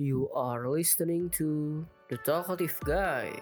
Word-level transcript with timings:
You 0.00 0.32
are 0.32 0.64
listening 0.64 1.28
to 1.36 1.84
The 2.08 2.16
Talkative 2.24 2.72
Guy. 2.88 3.36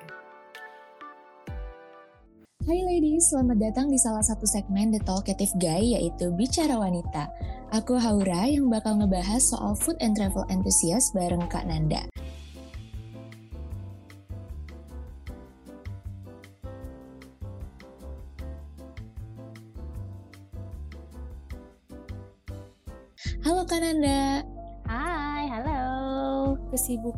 Hai 2.67 2.81
ladies, 2.83 3.31
selamat 3.31 3.63
datang 3.63 3.95
di 3.95 3.99
salah 4.03 4.27
satu 4.27 4.43
segmen 4.43 4.91
The 4.91 4.99
Talkative 5.07 5.55
Guy 5.63 5.95
yaitu 5.95 6.35
Bicara 6.35 6.83
Wanita. 6.83 7.31
Aku 7.79 7.95
Haura 7.95 8.51
yang 8.51 8.67
bakal 8.67 8.99
ngebahas 8.99 9.47
soal 9.47 9.79
food 9.79 9.95
and 10.03 10.19
travel 10.19 10.43
enthusiast 10.51 11.15
bareng 11.15 11.47
Kak 11.47 11.71
Nanda. 11.71 12.11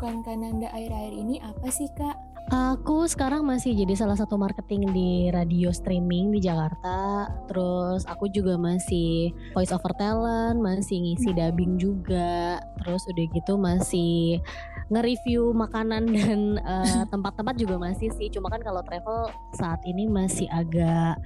Kesibukan 0.03 0.27
Kak 0.27 0.35
Nanda 0.35 0.69
akhir-akhir 0.75 1.15
ini 1.15 1.39
apa 1.39 1.69
sih 1.71 1.87
Kak? 1.95 2.19
Aku 2.51 3.07
sekarang 3.07 3.47
masih 3.47 3.71
jadi 3.71 3.95
salah 3.95 4.19
satu 4.19 4.35
marketing 4.35 4.91
di 4.91 5.31
radio 5.31 5.71
streaming 5.71 6.35
di 6.35 6.43
Jakarta. 6.43 7.31
Terus 7.47 8.03
aku 8.11 8.27
juga 8.35 8.59
masih 8.59 9.31
voice 9.55 9.71
over 9.71 9.95
talent, 9.95 10.59
masih 10.59 10.99
ngisi 11.07 11.31
dubbing 11.31 11.79
juga. 11.79 12.59
Terus 12.83 13.07
udah 13.15 13.27
gitu 13.31 13.55
masih 13.55 14.43
nge-review 14.91 15.55
makanan 15.55 16.11
dan 16.19 16.59
eh, 16.59 17.03
tempat-tempat 17.15 17.55
juga 17.55 17.79
masih 17.79 18.11
sih. 18.19 18.27
Cuma 18.27 18.51
kan 18.51 18.59
kalau 18.59 18.83
travel 18.83 19.31
saat 19.55 19.79
ini 19.87 20.11
masih 20.11 20.51
agak 20.51 21.23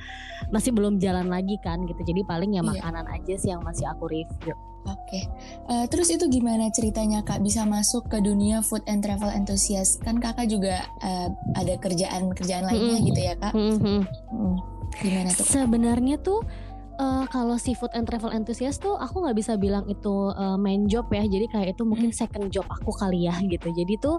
masih 0.53 0.77
belum 0.77 1.01
jalan 1.01 1.33
lagi 1.33 1.57
kan 1.65 1.81
gitu. 1.89 2.13
Jadi 2.13 2.29
paling 2.29 2.61
ya 2.61 2.61
Iya. 2.61 2.77
makanan 2.77 3.09
aja 3.09 3.35
sih 3.41 3.49
yang 3.57 3.65
masih 3.65 3.89
aku 3.89 4.05
review. 4.05 4.53
Oke, 4.87 5.27
Eh, 5.67 5.87
terus 5.91 6.09
itu 6.09 6.23
gimana 6.27 6.71
ceritanya 6.71 7.21
Kak 7.21 7.43
bisa 7.43 7.67
masuk 7.67 8.07
ke 8.07 8.23
dunia 8.23 8.63
food 8.63 8.87
and 8.87 9.03
travel 9.03 9.29
enthusiast? 9.29 9.99
Kan 10.01 10.23
Kakak 10.23 10.47
juga 10.47 10.87
eh, 11.03 11.29
ada 11.55 11.75
kerjaan-kerjaan 11.77 12.65
lainnya 12.65 12.99
Mm-mm. 12.99 13.09
gitu 13.11 13.21
ya 13.21 13.35
Kak? 13.35 13.53
Mhm. 13.53 14.01
Mm, 14.31 14.57
Gimana 14.97 15.29
tuh? 15.35 15.45
Sebenarnya 15.45 16.17
tuh 16.17 16.41
eh, 16.97 17.25
kalau 17.29 17.57
seafood 17.57 17.93
and 17.93 18.05
travel 18.05 18.33
enthusiast 18.33 18.81
tuh 18.81 18.97
aku 18.97 19.25
nggak 19.25 19.37
bisa 19.37 19.53
bilang 19.57 19.85
itu 19.87 20.33
eh, 20.33 20.57
main 20.57 20.85
job 20.87 21.07
ya. 21.09 21.23
Jadi 21.23 21.47
kayak 21.47 21.69
itu 21.77 21.83
mungkin 21.85 22.11
second 22.11 22.49
job 22.49 22.65
aku 22.67 22.91
kali 22.93 23.29
ya 23.29 23.37
gitu. 23.45 23.69
Jadi 23.71 23.95
tuh 23.97 24.17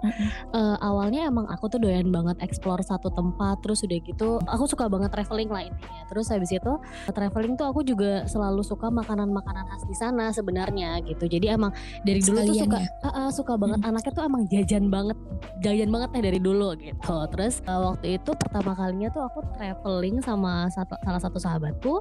eh, 0.53 0.77
awalnya 0.79 1.27
emang 1.27 1.45
aku 1.49 1.67
tuh 1.67 1.79
doyan 1.81 2.09
banget 2.09 2.37
explore 2.41 2.81
satu 2.81 3.09
tempat. 3.11 3.59
Terus 3.61 3.83
udah 3.83 3.99
gitu 4.01 4.29
aku 4.45 4.63
suka 4.65 4.85
banget 4.87 5.09
traveling 5.11 5.49
lah 5.49 5.63
intinya. 5.65 6.03
Terus 6.07 6.29
habis 6.29 6.49
itu 6.49 6.73
traveling 7.09 7.53
tuh 7.57 7.67
aku 7.67 7.81
juga 7.81 8.23
selalu 8.25 8.61
suka 8.61 8.87
makanan-makanan 8.89 9.65
khas 9.67 9.83
di 9.85 9.95
sana 9.97 10.29
sebenarnya 10.31 11.01
gitu. 11.03 11.25
Jadi 11.25 11.49
emang 11.49 11.71
dari 12.03 12.21
dulu 12.21 12.39
tuh 12.43 12.53
Sekalian 12.53 12.63
suka 12.67 12.77
ya? 12.79 12.89
Ah, 13.03 13.09
ah, 13.09 13.29
suka 13.29 13.53
banget 13.57 13.79
anaknya 13.83 14.11
tuh 14.13 14.23
emang 14.25 14.41
jajan 14.47 14.85
banget 14.87 15.17
jajan 15.61 15.89
banget 15.89 16.09
ya 16.13 16.21
dari 16.29 16.39
dulu 16.39 16.67
gitu 16.77 17.15
terus 17.33 17.59
eh, 17.65 17.79
waktu 17.79 18.07
itu 18.21 18.31
pertama 18.37 18.71
kalinya 18.73 19.09
tuh 19.09 19.23
aku 19.25 19.39
traveling 19.57 20.21
sama 20.21 20.69
satu- 20.69 20.99
salah 21.01 21.21
satu 21.21 21.37
sahabatku 21.41 21.93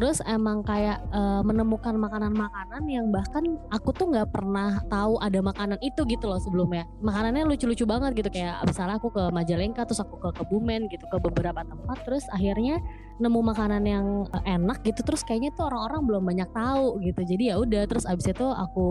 terus 0.00 0.24
emang 0.24 0.64
kayak 0.64 1.04
eh, 1.12 1.42
menemukan 1.44 1.92
makanan-makanan 1.92 2.88
yang 2.88 3.12
bahkan 3.12 3.60
aku 3.68 3.92
tuh 3.92 4.08
nggak 4.08 4.32
pernah 4.32 4.80
tahu 4.88 5.20
ada 5.20 5.44
makanan 5.44 5.76
itu 5.84 6.08
gitu 6.08 6.24
loh 6.24 6.40
sebelumnya. 6.40 6.88
Makanannya 7.04 7.44
lucu-lucu 7.44 7.84
banget 7.84 8.16
gitu 8.16 8.32
kayak 8.32 8.64
misalnya 8.64 8.96
aku 8.96 9.12
ke 9.12 9.28
Majalengka 9.28 9.84
terus 9.84 10.00
aku 10.00 10.16
ke 10.16 10.40
Kebumen 10.40 10.88
gitu 10.88 11.04
ke 11.04 11.20
beberapa 11.20 11.60
tempat 11.60 12.00
terus 12.08 12.24
akhirnya 12.32 12.80
nemu 13.20 13.40
makanan 13.52 13.82
yang 13.84 14.06
eh, 14.32 14.56
enak 14.56 14.80
gitu 14.80 15.04
terus 15.04 15.20
kayaknya 15.22 15.52
tuh 15.52 15.68
orang-orang 15.68 16.02
belum 16.08 16.22
banyak 16.24 16.50
tahu 16.56 16.98
gitu. 17.04 17.20
Jadi 17.20 17.52
ya 17.52 17.60
udah 17.60 17.84
terus 17.84 18.08
abis 18.08 18.32
itu 18.32 18.46
aku 18.48 18.88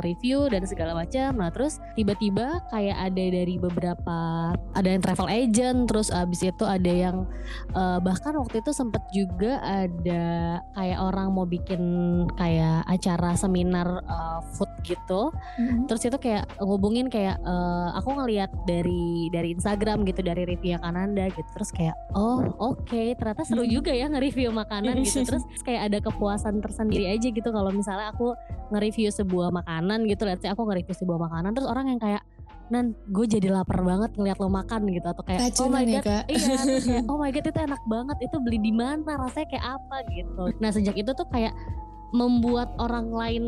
review 0.00 0.46
dan 0.46 0.62
segala 0.64 0.94
macam. 0.94 1.34
Nah 1.34 1.50
terus 1.50 1.82
tiba-tiba 1.98 2.62
kayak 2.70 3.10
ada 3.10 3.24
dari 3.34 3.58
beberapa 3.58 4.18
ada 4.54 4.88
yang 4.88 5.02
travel 5.02 5.26
agent 5.26 5.90
terus 5.90 6.14
abis 6.14 6.46
itu 6.46 6.64
ada 6.64 6.92
yang 6.92 7.26
eh, 7.74 7.98
bahkan 7.98 8.38
waktu 8.38 8.62
itu 8.62 8.70
sempet 8.70 9.02
juga 9.10 9.58
ada 9.60 10.62
kayak 10.78 10.98
orang 11.02 11.34
mau 11.34 11.44
bikin 11.44 11.82
kayak 12.38 12.86
acara 12.86 13.34
seminar 13.34 14.06
eh, 14.06 14.40
food 14.54 14.70
gitu. 14.86 15.34
Mm-mm. 15.58 15.90
terus 15.90 16.06
itu 16.06 16.16
kayak 16.22 16.46
ngubungin 16.62 17.10
kayak 17.10 17.42
eh, 17.42 17.88
aku 17.98 18.14
ngelihat 18.14 18.54
dari 18.70 19.28
dari 19.34 19.56
Instagram 19.58 20.06
gitu 20.06 20.22
dari 20.22 20.46
review 20.46 20.78
Kananda 20.78 21.26
gitu. 21.34 21.48
Terus 21.58 21.70
kayak 21.74 21.96
oh 22.14 22.38
oke 22.62 23.02
ternyata 23.18 23.42
seru 23.42 23.63
Hmm. 23.66 23.74
juga 23.80 23.92
ya 23.92 24.06
nge-review 24.10 24.50
makanan 24.52 24.94
gitu. 25.02 25.24
Terus 25.28 25.44
kayak 25.64 25.92
ada 25.92 25.98
kepuasan 26.04 26.60
tersendiri 26.60 27.10
aja 27.10 27.28
gitu 27.28 27.48
kalau 27.48 27.70
misalnya 27.72 28.12
aku 28.12 28.36
nge-review 28.72 29.08
sebuah 29.10 29.52
makanan 29.52 30.06
gitu 30.08 30.24
lihat 30.28 30.40
sih 30.40 30.50
aku 30.50 30.64
nge-review 30.68 30.96
sebuah 30.96 31.18
makanan 31.20 31.50
terus 31.52 31.68
orang 31.68 31.92
yang 31.92 32.00
kayak 32.00 32.22
Nan 32.72 32.96
gue 33.12 33.28
jadi 33.28 33.52
lapar 33.52 33.84
banget 33.84 34.16
ngeliat 34.16 34.40
lo 34.40 34.48
makan 34.48 34.88
gitu. 34.88 35.04
Atau 35.04 35.20
kayak 35.20 35.52
oh 35.60 35.68
my 35.68 35.84
Keracunan 35.84 35.84
ya 35.84 36.00
god 36.00 36.24
iya 36.32 36.56
kayak 36.56 37.04
oh 37.12 37.16
my 37.20 37.28
god 37.28 37.44
itu 37.44 37.60
enak 37.60 37.82
banget 37.84 38.16
itu 38.24 38.36
beli 38.40 38.58
di 38.60 38.72
mana 38.72 39.10
rasanya 39.20 39.48
kayak 39.52 39.66
apa 39.68 39.96
gitu. 40.08 40.42
Nah 40.64 40.70
sejak 40.72 40.96
itu 40.96 41.10
tuh 41.12 41.28
kayak 41.28 41.52
membuat 42.14 42.70
orang 42.78 43.10
lain 43.10 43.44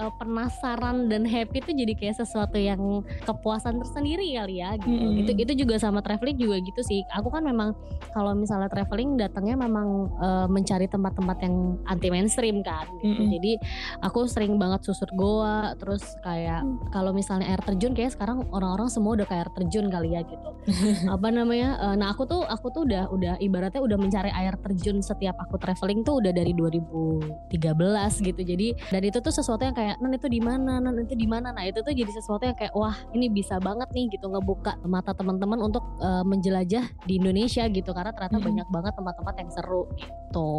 eh, 0.00 0.12
penasaran 0.16 1.12
dan 1.12 1.28
happy 1.28 1.60
tuh 1.60 1.76
jadi 1.76 1.92
kayak 1.92 2.16
sesuatu 2.16 2.56
yang 2.56 3.04
kepuasan 3.28 3.84
tersendiri 3.84 4.32
kali 4.32 4.64
ya 4.64 4.80
gitu. 4.80 4.88
Mm-mm. 4.88 5.20
Itu 5.20 5.30
itu 5.36 5.52
juga 5.60 5.76
sama 5.76 6.00
traveling 6.00 6.40
juga 6.40 6.56
gitu 6.64 6.80
sih. 6.80 7.04
Aku 7.12 7.28
kan 7.28 7.44
memang 7.44 7.76
kalau 8.16 8.32
misalnya 8.32 8.72
traveling 8.72 9.20
datangnya 9.20 9.60
memang 9.60 10.08
eh, 10.18 10.46
mencari 10.48 10.88
tempat-tempat 10.88 11.36
yang 11.44 11.76
anti 11.84 12.08
mainstream 12.08 12.64
kan 12.64 12.88
gitu. 13.04 13.12
Mm-mm. 13.12 13.28
Jadi 13.28 13.52
aku 14.00 14.24
sering 14.24 14.56
banget 14.56 14.88
susur 14.88 15.12
goa 15.12 15.76
terus 15.76 16.16
kayak 16.24 16.64
Mm. 16.64 16.90
kalau 16.90 17.12
misalnya 17.12 17.44
air 17.52 17.60
terjun 17.60 17.92
kayak 17.92 18.16
sekarang 18.16 18.40
orang-orang 18.50 18.88
semua 18.88 19.14
udah 19.14 19.28
kayak 19.28 19.46
air 19.46 19.52
terjun 19.52 19.86
kali 19.92 20.16
ya 20.16 20.24
gitu. 20.24 20.48
Apa 21.14 21.28
namanya? 21.28 21.76
eh, 21.76 21.94
nah 22.00 22.08
aku 22.08 22.24
tuh 22.24 22.40
aku 22.40 22.72
tuh 22.72 22.88
udah 22.88 23.12
udah 23.12 23.34
ibaratnya 23.36 23.84
udah 23.84 23.98
mencari 24.00 24.32
air 24.32 24.56
terjun 24.56 25.04
setiap 25.04 25.36
aku 25.36 25.60
traveling 25.60 26.00
tuh 26.00 26.24
udah 26.24 26.32
dari 26.32 26.56
2013 26.56 27.97
gitu. 28.22 28.38
Jadi 28.38 28.78
dan 28.94 29.02
itu 29.02 29.18
tuh 29.18 29.34
sesuatu 29.34 29.66
yang 29.66 29.74
kayak 29.74 29.98
nan 29.98 30.14
itu 30.14 30.30
di 30.30 30.38
mana, 30.38 30.78
nan 30.78 30.94
itu 31.02 31.18
di 31.18 31.26
mana. 31.26 31.50
Nah, 31.50 31.66
itu 31.66 31.82
tuh 31.82 31.90
jadi 31.90 32.10
sesuatu 32.14 32.46
yang 32.46 32.54
kayak 32.54 32.72
wah, 32.78 32.94
ini 33.16 33.26
bisa 33.26 33.58
banget 33.58 33.90
nih 33.90 34.14
gitu 34.14 34.30
ngebuka 34.30 34.78
mata 34.86 35.10
teman-teman 35.12 35.58
untuk 35.58 35.82
eh, 35.98 36.24
menjelajah 36.24 36.84
di 37.04 37.12
Indonesia 37.18 37.66
gitu 37.66 37.90
karena 37.90 38.14
ternyata 38.14 38.38
Mm-mm. 38.38 38.48
banyak 38.48 38.68
banget 38.70 38.92
tempat-tempat 38.94 39.34
yang 39.42 39.50
seru 39.50 39.82
gitu. 39.98 40.52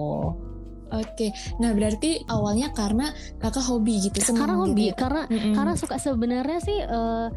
Oke, 0.89 1.29
nah 1.61 1.69
berarti 1.69 2.25
awalnya 2.25 2.73
karena 2.73 3.13
kakak 3.37 3.61
hobi 3.69 4.09
gitu, 4.09 4.25
senang 4.25 4.41
Karena 4.41 4.55
gitu 4.57 4.61
hobi, 4.73 4.85
ya, 4.89 4.93
Kak? 4.97 4.99
karena 5.05 5.21
Mm-mm. 5.29 5.53
karena 5.53 5.73
suka 5.77 5.95
sebenarnya 6.01 6.59
sih 6.65 6.77
eh, 6.81 7.27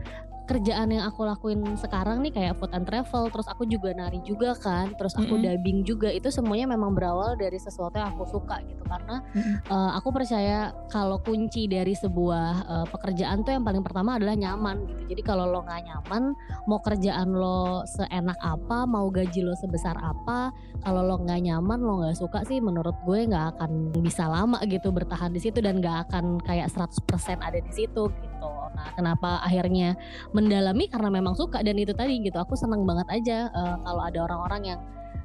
kerjaan 0.42 0.90
yang 0.90 1.06
aku 1.06 1.22
lakuin 1.22 1.62
sekarang 1.78 2.18
nih 2.20 2.34
kayak 2.34 2.58
food 2.58 2.74
and 2.74 2.84
travel 2.84 3.30
terus 3.30 3.46
aku 3.46 3.62
juga 3.64 3.94
nari 3.94 4.18
juga 4.26 4.58
kan 4.58 4.90
terus 4.98 5.14
aku 5.14 5.38
Mm-mm. 5.38 5.46
dubbing 5.46 5.78
juga 5.86 6.10
itu 6.10 6.28
semuanya 6.34 6.74
memang 6.74 6.92
berawal 6.92 7.38
dari 7.38 7.56
sesuatu 7.62 7.94
yang 7.94 8.10
aku 8.10 8.26
suka 8.26 8.58
gitu 8.66 8.82
karena 8.84 9.22
Mm-mm. 9.32 9.56
eh, 9.70 9.90
aku 9.96 10.08
percaya 10.10 10.74
kalau 10.90 11.22
kunci 11.22 11.70
dari 11.70 11.94
sebuah 11.94 12.50
eh, 12.66 12.86
pekerjaan 12.90 13.46
tuh 13.46 13.54
yang 13.54 13.64
paling 13.64 13.86
pertama 13.86 14.18
adalah 14.18 14.34
nyaman 14.34 14.82
gitu 14.90 15.14
jadi 15.14 15.22
kalau 15.22 15.46
lo 15.46 15.62
nggak 15.62 15.82
nyaman 15.86 16.34
mau 16.66 16.80
kerjaan 16.82 17.28
lo 17.30 17.86
seenak 17.86 18.38
apa 18.42 18.84
mau 18.84 19.06
gaji 19.14 19.46
lo 19.46 19.54
sebesar 19.54 19.94
apa 19.94 20.50
kalau 20.82 21.06
lo 21.06 21.22
nggak 21.22 21.38
nyaman 21.38 21.78
lo 21.78 22.02
nggak 22.02 22.18
suka 22.18 22.42
sih 22.44 22.58
menurut 22.58 22.98
gue 23.06 23.30
nggak 23.30 23.56
akan 23.56 23.94
bisa 24.02 24.26
lama 24.26 24.58
gitu 24.66 24.90
bertahan 24.90 25.30
di 25.30 25.38
situ 25.38 25.62
dan 25.62 25.78
nggak 25.78 26.10
akan 26.10 26.42
kayak 26.42 26.66
100% 26.66 27.38
ada 27.38 27.58
di 27.62 27.72
situ 27.72 28.10
gitu 28.10 28.31
nah 28.72 28.88
kenapa 28.96 29.42
akhirnya 29.44 29.94
mendalami? 30.32 30.88
Karena 30.88 31.08
memang 31.12 31.34
suka 31.36 31.60
dan 31.60 31.76
itu 31.76 31.92
tadi 31.92 32.18
gitu. 32.24 32.38
Aku 32.40 32.56
seneng 32.58 32.82
banget 32.88 33.08
aja 33.10 33.38
eh, 33.52 33.76
kalau 33.84 34.02
ada 34.02 34.18
orang-orang 34.24 34.62
yang 34.74 34.80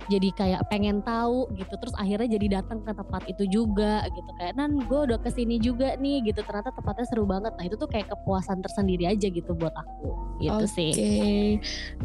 jadi 0.05 0.29
kayak 0.33 0.61
pengen 0.69 1.01
tahu 1.01 1.49
gitu 1.57 1.73
terus 1.81 1.95
akhirnya 1.97 2.37
jadi 2.37 2.61
datang 2.61 2.85
ke 2.85 2.91
tempat 2.93 3.21
itu 3.25 3.43
juga 3.49 4.05
gitu 4.13 4.31
kayak 4.37 4.53
nan 4.55 4.85
gue 4.85 4.99
udah 5.09 5.19
ke 5.19 5.29
sini 5.33 5.57
juga 5.57 5.97
nih 5.97 6.29
gitu 6.29 6.45
ternyata 6.45 6.69
tempatnya 6.71 7.05
seru 7.09 7.25
banget 7.25 7.51
nah 7.57 7.65
itu 7.65 7.75
tuh 7.75 7.89
kayak 7.89 8.07
kepuasan 8.13 8.61
tersendiri 8.61 9.09
aja 9.09 9.27
gitu 9.27 9.51
buat 9.57 9.73
aku 9.73 10.09
gitu 10.39 10.65
Oke. 10.65 10.69
sih 10.69 10.91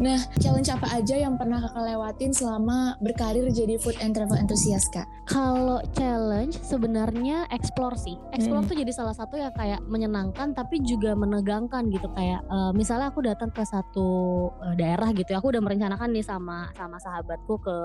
Nah, 0.01 0.19
challenge 0.41 0.73
apa 0.73 0.89
aja 0.99 1.15
yang 1.21 1.37
pernah 1.37 1.61
kakak 1.61 1.85
lewatin 1.85 2.33
selama 2.33 2.97
berkarir 3.05 3.47
jadi 3.53 3.77
food 3.77 3.97
and 4.01 4.17
travel 4.17 4.35
enthusiast 4.41 4.89
kak? 4.91 5.05
Kalau 5.29 5.79
challenge 5.95 6.57
sebenarnya 6.65 7.47
explore 7.53 7.95
sih. 7.95 8.17
Explore 8.33 8.65
Hmm. 8.65 8.71
tuh 8.73 8.77
jadi 8.81 8.93
salah 8.93 9.15
satu 9.15 9.37
yang 9.37 9.53
kayak 9.55 9.85
menyenangkan 9.87 10.57
tapi 10.57 10.81
juga 10.83 11.13
menegangkan 11.15 11.93
gitu 11.93 12.09
kayak 12.17 12.41
eh, 12.43 12.73
misalnya 12.75 13.13
aku 13.13 13.21
datang 13.23 13.53
ke 13.53 13.63
satu 13.63 14.09
eh, 14.65 14.75
daerah 14.81 15.13
gitu 15.13 15.29
ya. 15.33 15.39
Aku 15.39 15.53
udah 15.53 15.63
merencanakan 15.63 16.09
nih 16.11 16.25
sama 16.25 16.73
sama 16.75 16.97
sahabatku 16.99 17.55
ke 17.61 17.77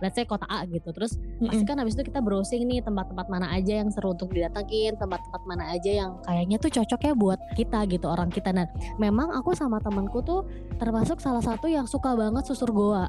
let's 0.00 0.16
say 0.16 0.24
kota 0.24 0.48
A 0.48 0.64
gitu. 0.66 0.90
Terus 0.90 1.20
pasti 1.44 1.64
kan 1.68 1.76
habis 1.78 1.94
itu 1.94 2.08
kita 2.08 2.24
browsing 2.24 2.64
nih 2.66 2.80
tempat-tempat 2.82 3.26
mana 3.28 3.52
aja 3.52 3.84
yang 3.84 3.92
seru 3.92 4.16
untuk 4.16 4.32
didatengin, 4.32 4.96
tempat-tempat 4.96 5.42
mana 5.46 5.70
aja 5.70 5.92
yang 5.92 6.10
kayaknya 6.24 6.56
tuh 6.58 6.72
cocok 6.72 7.00
ya 7.04 7.12
buat 7.14 7.40
kita 7.54 7.84
gitu 7.86 8.08
orang 8.08 8.32
kita. 8.32 8.50
Dan 8.50 8.66
memang 8.96 9.30
aku 9.36 9.52
sama 9.52 9.78
temanku 9.78 10.24
tuh 10.24 10.48
termasuk 10.80 11.20
salah 11.20 11.44
satu 11.44 11.68
yang 11.68 11.84
suka 11.86 12.16
banget 12.16 12.48
susur 12.48 12.72
goa. 12.72 13.06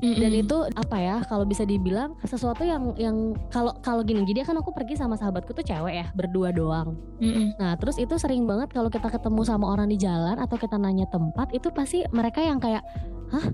dan 0.00 0.32
Mm-mm. 0.32 0.48
itu 0.48 0.56
apa 0.80 0.96
ya 0.96 1.16
kalau 1.28 1.44
bisa 1.44 1.60
dibilang 1.68 2.16
sesuatu 2.24 2.64
yang 2.64 2.96
yang 2.96 3.36
kalau 3.52 3.76
kalau 3.84 4.00
gini 4.00 4.24
jadi 4.24 4.48
kan 4.48 4.56
aku 4.56 4.72
pergi 4.72 4.96
sama 4.96 5.12
sahabatku 5.12 5.52
tuh 5.52 5.60
cewek 5.60 5.92
ya 5.92 6.06
berdua 6.16 6.56
doang 6.56 6.96
Mm-mm. 7.20 7.60
nah 7.60 7.76
terus 7.76 8.00
itu 8.00 8.16
sering 8.16 8.48
banget 8.48 8.72
kalau 8.72 8.88
kita 8.88 9.12
ketemu 9.12 9.44
sama 9.44 9.68
orang 9.68 9.92
di 9.92 10.00
jalan 10.00 10.40
atau 10.40 10.56
kita 10.56 10.80
nanya 10.80 11.04
tempat 11.12 11.52
itu 11.52 11.68
pasti 11.68 12.00
mereka 12.16 12.40
yang 12.40 12.56
kayak 12.56 12.80
hah 13.28 13.44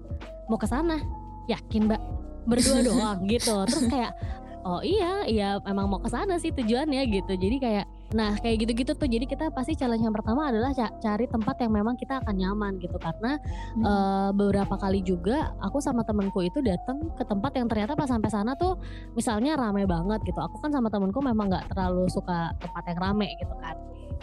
mau 0.47 0.55
ke 0.55 0.71
sana 0.71 1.03
yakin 1.51 1.91
mbak? 1.91 2.01
Berdua 2.47 2.79
doang 2.89 3.19
gitu. 3.27 3.57
Terus 3.67 3.87
kayak 3.87 4.13
oh 4.61 4.85
iya 4.85 5.25
iya 5.25 5.49
emang 5.65 5.89
mau 5.89 5.97
ke 5.97 6.09
sana 6.09 6.37
sih 6.37 6.53
tujuannya 6.53 7.03
gitu. 7.09 7.33
Jadi 7.33 7.57
kayak 7.59 7.87
nah 8.11 8.35
kayak 8.37 8.67
gitu-gitu 8.67 8.93
tuh. 8.93 9.07
Jadi 9.07 9.25
kita 9.25 9.55
pasti 9.55 9.73
challenge 9.73 10.03
yang 10.03 10.13
pertama 10.13 10.51
adalah 10.51 10.75
ca- 10.75 10.93
cari 10.99 11.25
tempat 11.25 11.57
yang 11.63 11.73
memang 11.73 11.95
kita 11.95 12.19
akan 12.21 12.35
nyaman 12.35 12.77
gitu. 12.77 12.99
Karena 12.99 13.39
Mm. 13.79 13.83
eh, 13.83 14.31
beberapa 14.35 14.75
kali 14.75 15.01
juga 15.01 15.55
aku 15.63 15.79
sama 15.79 16.03
temenku 16.03 16.43
itu 16.43 16.59
datang 16.61 17.07
ke 17.15 17.23
tempat 17.23 17.55
yang 17.55 17.71
ternyata 17.71 17.95
pas 17.95 18.11
sampai 18.11 18.29
sana 18.29 18.59
tuh 18.59 18.77
misalnya 19.15 19.55
rame 19.55 19.87
banget 19.87 20.21
gitu. 20.27 20.43
Aku 20.43 20.59
kan 20.59 20.71
sama 20.71 20.91
temenku 20.91 21.23
memang 21.23 21.49
nggak 21.49 21.71
terlalu 21.71 22.11
suka 22.11 22.51
tempat 22.59 22.83
yang 22.91 22.99
rame 22.99 23.29
gitu 23.39 23.55
kan 23.59 23.79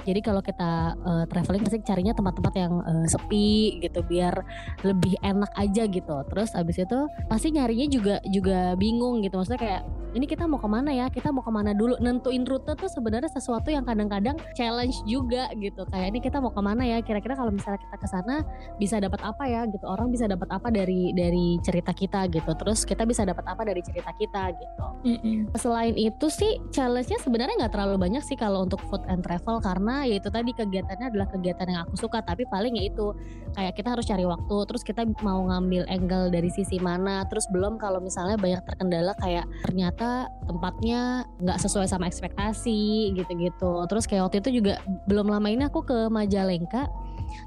jadi 0.08 0.24
kalau 0.24 0.40
kita 0.40 0.96
eh, 0.96 1.26
traveling 1.28 1.68
pasti 1.68 1.84
carinya 1.84 2.16
tempat-tempat 2.16 2.54
yang 2.56 2.74
eh, 2.80 3.08
sepi 3.12 3.84
gitu 3.84 4.00
biar 4.08 4.40
lebih 4.88 5.20
enak 5.20 5.52
aja 5.60 5.84
gitu. 5.84 6.16
Terus 6.32 6.56
abis 6.56 6.88
itu 6.88 7.00
pasti 7.28 7.52
nyarinya 7.52 7.88
juga 7.92 8.16
juga 8.32 8.80
bingung 8.80 9.20
gitu. 9.20 9.36
Maksudnya 9.36 9.60
kayak 9.60 9.84
ini 10.16 10.24
kita 10.24 10.48
mau 10.48 10.58
ke 10.58 10.70
mana 10.72 10.90
ya? 10.96 11.12
Kita 11.12 11.36
mau 11.36 11.44
ke 11.44 11.52
mana 11.52 11.76
dulu? 11.76 12.00
Nentuin 12.00 12.48
rute 12.48 12.74
tuh 12.80 12.88
sebenarnya 12.88 13.28
sesuatu 13.28 13.68
yang 13.68 13.84
kadang-kadang 13.84 14.40
challenge 14.56 14.96
juga 15.04 15.52
gitu. 15.60 15.84
Kayak 15.92 16.08
ini 16.16 16.20
kita 16.24 16.40
mau 16.40 16.50
ke 16.56 16.62
mana 16.64 16.88
ya? 16.88 17.04
Kira-kira 17.04 17.36
kalau 17.36 17.52
misalnya 17.52 17.78
kita 17.84 17.98
ke 18.00 18.08
sana 18.08 18.36
bisa 18.80 18.98
dapat 19.04 19.20
apa 19.22 19.44
ya? 19.46 19.68
Gitu. 19.68 19.84
Orang 19.84 20.10
bisa 20.10 20.26
dapat 20.26 20.48
apa 20.48 20.72
dari 20.72 21.12
dari 21.12 21.60
cerita 21.60 21.92
kita 21.92 22.32
gitu. 22.32 22.56
Terus 22.56 22.88
kita 22.88 23.04
bisa 23.04 23.28
dapat 23.28 23.44
apa 23.46 23.62
dari 23.68 23.84
cerita 23.84 24.16
kita 24.16 24.56
gitu. 24.56 24.86
Mm-mm. 25.08 25.54
selain 25.56 25.94
itu 25.94 26.28
sih 26.28 26.58
challenge-nya 26.74 27.22
sebenarnya 27.22 27.56
nggak 27.66 27.74
terlalu 27.74 28.10
banyak 28.10 28.24
sih 28.26 28.34
kalau 28.34 28.66
untuk 28.66 28.82
food 28.90 29.06
and 29.08 29.22
travel 29.22 29.62
karena 29.62 29.97
ya 30.04 30.20
itu 30.20 30.30
tadi 30.30 30.52
kegiatannya 30.54 31.10
adalah 31.10 31.28
kegiatan 31.32 31.68
yang 31.70 31.82
aku 31.88 31.96
suka 31.98 32.22
tapi 32.22 32.46
paling 32.46 32.78
ya 32.78 32.92
itu 32.92 33.16
kayak 33.56 33.74
kita 33.74 33.96
harus 33.96 34.06
cari 34.06 34.26
waktu 34.28 34.58
terus 34.68 34.84
kita 34.84 35.08
mau 35.24 35.48
ngambil 35.48 35.88
angle 35.90 36.30
dari 36.30 36.52
sisi 36.52 36.78
mana 36.78 37.24
terus 37.26 37.48
belum 37.50 37.80
kalau 37.80 38.04
misalnya 38.04 38.36
banyak 38.36 38.62
terkendala 38.68 39.16
kayak 39.18 39.48
ternyata 39.66 40.28
tempatnya 40.46 41.26
nggak 41.42 41.60
sesuai 41.62 41.88
sama 41.88 42.08
ekspektasi 42.10 43.14
gitu-gitu. 43.14 43.86
Terus 43.88 44.06
kayak 44.06 44.30
waktu 44.30 44.38
itu 44.44 44.62
juga 44.62 44.82
belum 45.06 45.30
lama 45.30 45.48
ini 45.48 45.68
aku 45.68 45.84
ke 45.86 45.98
Majalengka 46.12 46.90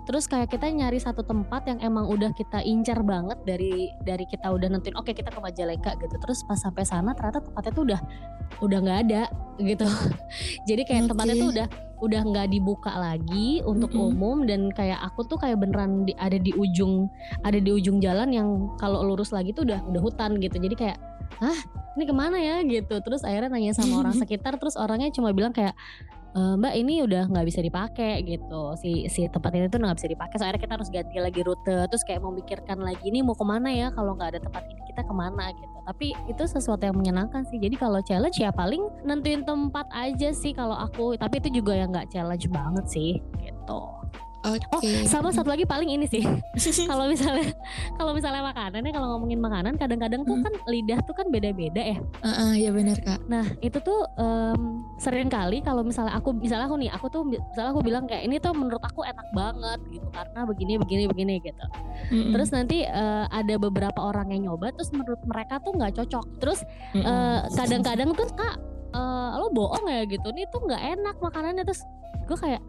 terus 0.05 0.29
kayak 0.29 0.53
kita 0.53 0.69
nyari 0.69 1.01
satu 1.01 1.25
tempat 1.25 1.65
yang 1.65 1.81
emang 1.81 2.05
udah 2.05 2.37
kita 2.37 2.61
incar 2.61 3.01
banget 3.01 3.41
dari 3.49 3.89
dari 4.05 4.29
kita 4.29 4.53
udah 4.53 4.69
nentuin 4.69 4.93
oke 4.93 5.09
kita 5.09 5.33
ke 5.33 5.41
Majalengka 5.41 5.97
gitu. 5.99 6.15
Terus 6.21 6.45
pas 6.45 6.61
sampai 6.61 6.85
sana 6.85 7.17
ternyata 7.17 7.41
tempatnya 7.41 7.73
tuh 7.73 7.85
udah 7.89 8.01
udah 8.61 8.79
nggak 8.85 8.99
ada 9.09 9.23
gitu. 9.61 9.89
Jadi 10.69 10.83
kayak 10.85 11.09
tempatnya 11.11 11.35
Oke. 11.37 11.43
tuh 11.43 11.51
udah 11.57 11.67
udah 12.01 12.23
nggak 12.25 12.49
dibuka 12.53 12.93
lagi 12.93 13.61
untuk 13.65 13.93
Mm-mm. 13.93 14.17
umum 14.17 14.37
dan 14.49 14.73
kayak 14.73 15.01
aku 15.05 15.25
tuh 15.29 15.37
kayak 15.37 15.61
beneran 15.61 16.09
di, 16.09 16.17
ada 16.17 16.41
di 16.41 16.53
ujung 16.57 17.07
ada 17.45 17.61
di 17.61 17.71
ujung 17.71 18.01
jalan 18.01 18.33
yang 18.33 18.49
kalau 18.81 19.05
lurus 19.05 19.31
lagi 19.31 19.53
tuh 19.53 19.69
udah 19.69 19.85
udah 19.85 20.01
hutan 20.01 20.41
gitu. 20.41 20.57
Jadi 20.57 20.75
kayak 20.75 20.99
ah 21.45 21.61
ini 21.97 22.05
ke 22.09 22.15
mana 22.17 22.41
ya? 22.41 22.65
Gitu. 22.65 22.95
Terus 23.05 23.21
akhirnya 23.23 23.53
nanya 23.53 23.77
sama 23.77 24.01
orang 24.01 24.17
sekitar 24.21 24.57
terus 24.57 24.75
orangnya 24.81 25.13
cuma 25.13 25.31
bilang 25.37 25.53
kayak 25.53 25.77
"E, 26.31 26.41
mbak 26.59 26.75
ini 26.79 27.03
udah 27.03 27.27
nggak 27.27 27.47
bisa 27.47 27.61
dipakai 27.61 28.23
gitu. 28.23 28.75
Si 28.79 29.11
si 29.11 29.27
tempat 29.27 29.51
ini 29.55 29.67
tuh 29.67 29.83
nggak 29.83 29.99
bisa 29.99 30.09
dipakai 30.11 30.37
so 30.39 30.45
akhirnya 30.47 30.63
kita 30.63 30.75
harus 30.79 30.89
ganti 30.91 31.17
lagi 31.19 31.41
rute. 31.43 31.79
Terus 31.91 32.03
kayak 32.07 32.23
memikirkan 32.23 32.79
lagi 32.81 33.03
ini 33.07 33.21
mau 33.27 33.35
ke 33.35 33.43
mana 33.43 33.69
ya? 33.71 33.91
Kalau 33.91 34.15
nggak 34.15 34.37
ada 34.37 34.41
tempat 34.41 34.63
ini 34.71 34.81
kita 34.91 35.03
ke 35.03 35.15
mana? 35.15 35.51
gitu. 35.51 35.77
Tapi 35.83 36.15
itu 36.31 36.43
sesuatu 36.47 36.83
yang 36.87 36.95
menyenangkan 36.95 37.43
sih. 37.51 37.59
Jadi 37.59 37.75
kalau 37.75 37.99
challenge 38.05 38.39
ya 38.39 38.55
paling 38.55 38.87
nentuin 39.03 39.43
tempat 39.43 39.91
aja 39.91 40.31
sih 40.31 40.55
kalau 40.55 40.79
aku. 40.79 41.19
Tapi 41.19 41.43
itu 41.43 41.63
juga 41.63 41.75
yang 41.75 41.91
nggak 41.91 42.15
challenge 42.15 42.47
banget 42.51 42.85
sih 42.87 43.19
gitu 43.43 43.83
Oke. 44.41 44.65
oh 44.73 44.81
sama 45.05 45.29
satu 45.29 45.49
lagi 45.49 45.63
paling 45.63 45.91
ini 45.91 46.05
sih 46.05 46.25
kalau 46.91 47.05
misalnya 47.07 47.53
kalau 47.95 48.13
misalnya 48.13 48.41
makanan 48.43 48.81
ya 48.81 48.93
kalau 48.93 49.09
ngomongin 49.13 49.37
makanan 49.37 49.77
kadang-kadang 49.77 50.23
tuh 50.23 50.33
Hmm. 50.33 50.47
kan 50.47 50.55
lidah 50.65 50.99
tuh 51.03 51.13
kan 51.13 51.27
beda-beda 51.29 51.83
ya 51.83 51.99
Heeh, 52.21 52.53
ya 52.59 52.71
benar 52.71 52.97
kak. 52.97 53.21
Nah 53.27 53.45
itu 53.61 53.77
tuh 53.79 54.09
em, 54.15 54.61
sering 54.97 55.29
kali 55.29 55.61
kalau 55.61 55.83
misalnya 55.83 56.15
aku 56.15 56.33
misalnya 56.33 56.65
aku 56.65 56.77
nih 56.77 56.89
aku 56.89 57.07
tuh 57.09 57.23
misalnya 57.23 57.71
aku 57.71 57.81
bilang 57.81 58.05
kayak 58.05 58.25
ini 58.25 58.37
tuh 58.37 58.53
menurut 58.53 58.81
aku 58.81 59.03
enak 59.03 59.29
banget 59.31 59.81
gitu 59.91 60.09
karena 60.11 60.41
begini 60.45 60.73
begini 60.77 61.05
begini 61.05 61.35
gitu. 61.41 61.65
Mm-mm. 62.09 62.33
Terus 62.33 62.49
nanti 62.51 62.83
eh, 62.83 63.25
ada 63.27 63.55
beberapa 63.57 64.01
orang 64.01 64.31
yang 64.31 64.49
nyoba 64.49 64.73
terus 64.73 64.89
menurut 64.91 65.21
mereka 65.23 65.61
tuh 65.61 65.73
nggak 65.75 65.93
cocok. 65.95 66.25
Terus 66.39 66.61
Mm-mm. 66.93 67.05
eh, 67.05 67.41
kadang-kadang 67.53 68.11
tuh 68.15 68.29
kak 68.33 68.57
eh, 68.91 69.31
lo 69.37 69.49
bohong 69.51 69.85
ya 69.85 70.03
gitu. 70.05 70.27
Ini 70.27 70.49
tuh 70.49 70.65
nggak 70.65 70.83
enak 70.97 71.17
makanannya 71.19 71.63
terus 71.63 71.85
gue 72.25 72.39
kayak 72.39 72.63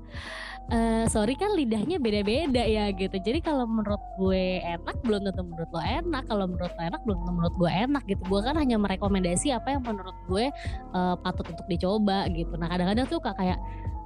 eh, 0.69 1.05
sorry 1.09 1.33
kan 1.33 1.55
lidahnya 1.57 1.97
beda-beda 1.97 2.61
ya 2.61 2.93
gitu. 2.93 3.17
Jadi 3.17 3.41
kalau 3.41 3.65
menurut 3.65 4.01
gue 4.21 4.61
enak 4.61 5.01
belum 5.01 5.25
tentu 5.25 5.41
menurut 5.41 5.69
lo 5.73 5.81
enak. 5.81 6.23
Kalau 6.29 6.45
menurut 6.45 6.71
lo 6.71 6.81
enak 6.85 7.01
belum 7.01 7.17
tentu 7.23 7.31
menurut 7.33 7.55
gue 7.57 7.71
enak 7.71 8.03
gitu. 8.05 8.21
Gue 8.29 8.41
kan 8.45 8.55
hanya 8.59 8.77
merekomendasi 8.77 9.55
apa 9.55 9.73
yang 9.73 9.81
menurut 9.81 10.17
gue 10.29 10.45
eh, 10.93 11.15
patut 11.25 11.45
untuk 11.49 11.65
dicoba 11.65 12.29
gitu. 12.29 12.53
Nah 12.59 12.69
kadang-kadang 12.69 13.07
tuh 13.09 13.19
kayak 13.23 13.57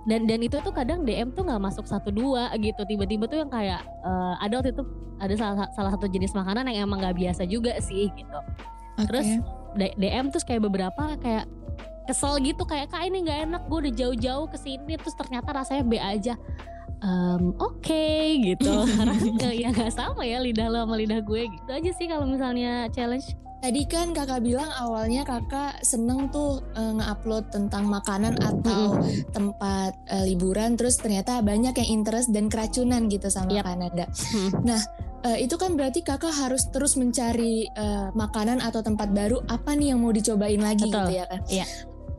dan 0.05 0.29
dan 0.29 0.39
itu 0.45 0.61
tuh 0.61 0.69
kadang 0.69 1.01
DM 1.01 1.33
tuh 1.33 1.49
nggak 1.49 1.61
masuk 1.61 1.85
satu 1.89 2.13
dua 2.13 2.53
gitu 2.61 2.85
tiba-tiba 2.85 3.25
tuh 3.25 3.41
yang 3.41 3.49
kayak 3.49 3.81
eh, 3.81 4.33
ada 4.39 4.61
waktu 4.61 4.71
itu 4.71 4.85
ada 5.17 5.33
salah 5.33 5.67
salah 5.73 5.91
satu 5.97 6.05
jenis 6.05 6.31
makanan 6.37 6.69
yang 6.69 6.85
emang 6.85 7.01
nggak 7.01 7.17
biasa 7.17 7.43
juga 7.49 7.73
sih 7.81 8.13
gitu 8.13 8.39
Oke. 9.01 9.09
terus 9.09 9.27
DM 9.75 10.31
terus 10.31 10.45
kayak 10.45 10.61
beberapa 10.63 11.17
kayak 11.19 11.49
kesel 12.05 12.37
gitu 12.41 12.63
kayak 12.63 12.93
kak 12.93 13.03
ini 13.05 13.25
nggak 13.25 13.39
enak 13.49 13.61
gue 13.67 13.77
udah 13.89 13.93
jauh-jauh 13.93 14.47
ke 14.49 14.57
sini 14.61 14.93
terus 14.97 15.17
ternyata 15.17 15.49
rasanya 15.51 15.83
B 15.85 15.97
aja 15.97 16.35
Em, 17.05 17.53
oke 17.59 18.07
gitu 18.41 18.71
karena 18.97 19.13
eh, 19.45 19.53
ya 19.61 19.69
nggak 19.69 19.93
sama 19.93 20.23
ya 20.25 20.39
lidah 20.41 20.71
lo 20.71 20.87
sama 20.87 20.95
lidah 20.95 21.21
gue 21.21 21.51
gitu 21.51 21.69
aja 21.69 21.91
sih 21.91 22.07
kalau 22.07 22.25
misalnya 22.25 22.87
challenge 22.89 23.35
Tadi 23.55 23.81
kan 23.89 24.13
kakak 24.13 24.45
bilang 24.45 24.69
awalnya 24.77 25.25
kakak 25.25 25.81
seneng 25.81 26.29
tuh 26.29 26.61
eh, 26.77 26.93
nge-upload 27.01 27.49
tentang 27.49 27.89
makanan 27.89 28.37
atau 28.37 29.01
tempat 29.33 29.97
eh, 30.05 30.29
liburan 30.29 30.77
terus 30.77 31.01
ternyata 31.01 31.41
banyak 31.41 31.73
yang 31.73 31.89
interest 32.01 32.29
dan 32.29 32.45
keracunan 32.45 33.09
gitu 33.09 33.25
sama 33.33 33.57
Yap. 33.57 33.65
Kanada. 33.65 34.05
Nah 34.61 34.77
eh, 35.25 35.49
itu 35.49 35.57
kan 35.57 35.73
berarti 35.73 36.05
kakak 36.05 36.37
harus 36.37 36.69
terus 36.69 36.93
mencari 36.93 37.65
eh, 37.65 38.07
makanan 38.13 38.61
atau 38.61 38.85
tempat 38.85 39.09
baru 39.09 39.41
apa 39.49 39.73
nih 39.73 39.97
yang 39.97 40.05
mau 40.05 40.13
dicobain 40.13 40.61
lagi 40.61 40.85
Betul. 40.85 41.01
gitu 41.09 41.11
ya 41.17 41.25
kan? 41.25 41.41
Iya. 41.49 41.65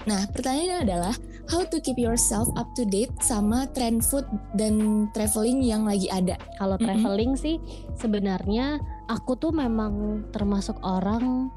Nah 0.06 0.22
pertanyaannya 0.30 0.78
adalah 0.86 1.14
how 1.50 1.66
to 1.66 1.82
keep 1.82 1.98
yourself 1.98 2.46
up 2.54 2.70
to 2.78 2.86
date 2.86 3.10
sama 3.18 3.66
trend 3.74 4.06
food 4.06 4.26
dan 4.54 5.06
traveling 5.10 5.62
yang 5.62 5.86
lagi 5.86 6.06
ada. 6.10 6.38
Kalau 6.58 6.78
traveling 6.78 7.34
sih 7.34 7.58
sebenarnya 7.98 8.78
aku 9.10 9.34
tuh 9.38 9.50
memang 9.50 10.26
termasuk 10.30 10.78
orang 10.86 11.50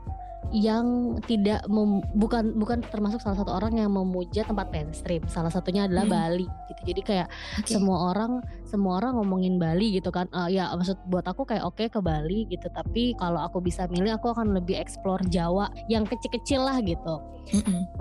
yang 0.49 1.17
tidak 1.29 1.61
mem- 1.69 2.01
bukan 2.17 2.57
bukan 2.57 2.81
termasuk 2.81 3.21
salah 3.21 3.37
satu 3.37 3.53
orang 3.53 3.77
yang 3.77 3.93
memuja 3.93 4.41
tempat 4.49 4.73
mainstream. 4.73 5.21
Salah 5.29 5.53
satunya 5.53 5.85
adalah 5.85 6.09
Mm-mm. 6.09 6.17
Bali 6.17 6.47
gitu. 6.73 6.81
Jadi 6.89 7.01
kayak 7.05 7.27
Oke. 7.61 7.69
semua 7.69 8.09
orang 8.13 8.41
semua 8.69 9.01
orang 9.01 9.17
ngomongin 9.17 9.57
Bali 9.57 9.97
gitu 9.97 10.13
kan. 10.13 10.29
Eh, 10.29 10.61
ya 10.61 10.69
maksud 10.77 11.01
buat 11.09 11.25
aku 11.25 11.49
kayak 11.49 11.65
oke 11.65 11.81
ke 11.89 11.99
Bali 11.99 12.45
gitu. 12.45 12.69
Tapi 12.69 13.17
kalau 13.17 13.41
aku 13.41 13.57
bisa 13.57 13.89
milih 13.89 14.13
aku 14.13 14.29
akan 14.29 14.53
lebih 14.53 14.77
explore 14.77 15.25
Jawa 15.33 15.73
yang 15.89 16.05
kecil-kecil 16.05 16.61
lah 16.61 16.77
gitu. 16.85 17.17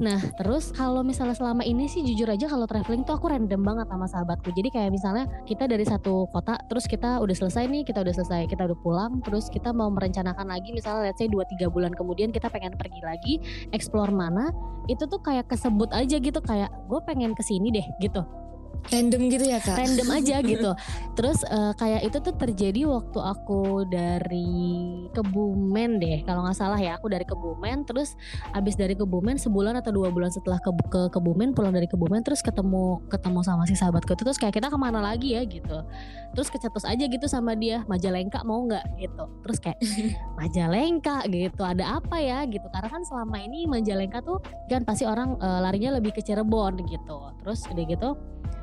Nah 0.05 0.21
terus 0.37 0.77
kalau 0.77 1.01
misalnya 1.01 1.33
selama 1.33 1.65
ini 1.65 1.89
sih 1.89 2.05
jujur 2.05 2.29
aja 2.29 2.53
kalau 2.53 2.69
traveling 2.69 3.01
tuh 3.09 3.17
aku 3.17 3.33
random 3.33 3.65
banget 3.65 3.87
sama 3.89 4.05
sahabatku. 4.05 4.53
Jadi 4.53 4.69
kayak 4.69 4.93
misalnya 4.93 5.25
kita 5.49 5.65
dari 5.65 5.89
satu 5.89 6.29
kota 6.29 6.61
terus 6.69 6.85
kita 6.85 7.17
udah 7.25 7.33
selesai 7.33 7.65
nih, 7.65 7.83
kita 7.89 8.05
udah 8.05 8.13
selesai, 8.13 8.45
kita 8.53 8.69
udah 8.69 8.79
pulang, 8.85 9.25
terus 9.25 9.49
kita 9.49 9.73
mau 9.73 9.89
merencanakan 9.89 10.53
lagi 10.53 10.77
misalnya 10.77 11.09
let's 11.09 11.17
say 11.17 11.33
2-3 11.33 11.73
bulan 11.73 11.97
kemudian 11.97 12.29
kita 12.29 12.53
pengen 12.53 12.77
pergi 12.77 13.01
lagi, 13.01 13.35
explore 13.73 14.13
mana, 14.13 14.53
itu 14.89 15.05
tuh 15.05 15.21
kayak 15.21 15.49
kesebut 15.49 15.93
aja 15.93 16.17
gitu 16.17 16.41
kayak 16.41 16.73
gue 16.89 17.01
pengen 17.05 17.37
ke 17.37 17.43
sini 17.45 17.73
deh 17.73 17.87
gitu 18.01 18.25
Random 18.89 19.23
gitu 19.29 19.45
ya 19.45 19.61
kak? 19.61 19.77
random 19.77 20.09
aja 20.17 20.37
gitu. 20.55 20.71
Terus 21.13 21.45
eh, 21.45 21.73
kayak 21.77 22.09
itu 22.09 22.19
tuh 22.25 22.35
terjadi 22.35 22.89
waktu 22.89 23.19
aku 23.21 23.85
dari 23.85 24.49
Kebumen 25.13 26.01
deh, 26.01 26.25
kalau 26.25 26.47
nggak 26.47 26.57
salah 26.57 26.81
ya. 26.81 26.97
Aku 26.97 27.13
dari 27.13 27.29
Kebumen, 27.29 27.85
terus 27.85 28.17
abis 28.57 28.81
dari 28.81 28.97
Kebumen 28.97 29.37
sebulan 29.37 29.77
atau 29.83 29.93
dua 29.93 30.09
bulan 30.09 30.33
setelah 30.33 30.57
ke, 30.63 30.71
ke 30.89 31.01
Kebumen, 31.13 31.53
pulang 31.53 31.75
dari 31.75 31.85
Kebumen, 31.85 32.25
terus 32.25 32.41
ketemu 32.41 33.05
ketemu 33.13 33.41
sama 33.45 33.69
si 33.69 33.77
sahabatku 33.77 34.17
itu, 34.17 34.25
terus 34.25 34.41
kayak 34.41 34.57
kita 34.57 34.73
ke 34.73 34.79
mana 34.81 35.05
lagi 35.05 35.37
ya 35.37 35.45
gitu. 35.45 35.85
Terus 36.33 36.49
kecetus 36.49 36.89
aja 36.89 37.05
gitu 37.05 37.27
sama 37.29 37.53
dia, 37.53 37.85
Majalengka 37.91 38.41
mau 38.49 38.65
nggak 38.65 38.85
gitu. 38.97 39.25
Terus 39.45 39.59
kayak 39.61 39.79
Majalengka 40.41 41.29
gitu, 41.29 41.61
ada 41.61 42.01
apa 42.01 42.17
ya 42.25 42.49
gitu. 42.49 42.65
Karena 42.73 42.89
kan 42.89 43.03
selama 43.05 43.37
ini 43.37 43.69
Majalengka 43.69 44.25
tuh 44.25 44.41
kan 44.73 44.87
pasti 44.89 45.05
orang 45.05 45.37
eh, 45.37 45.61
larinya 45.61 46.01
lebih 46.01 46.17
ke 46.17 46.25
Cirebon 46.25 46.81
gitu. 46.89 47.37
Terus 47.45 47.69
udah 47.69 47.85
gitu 47.85 48.11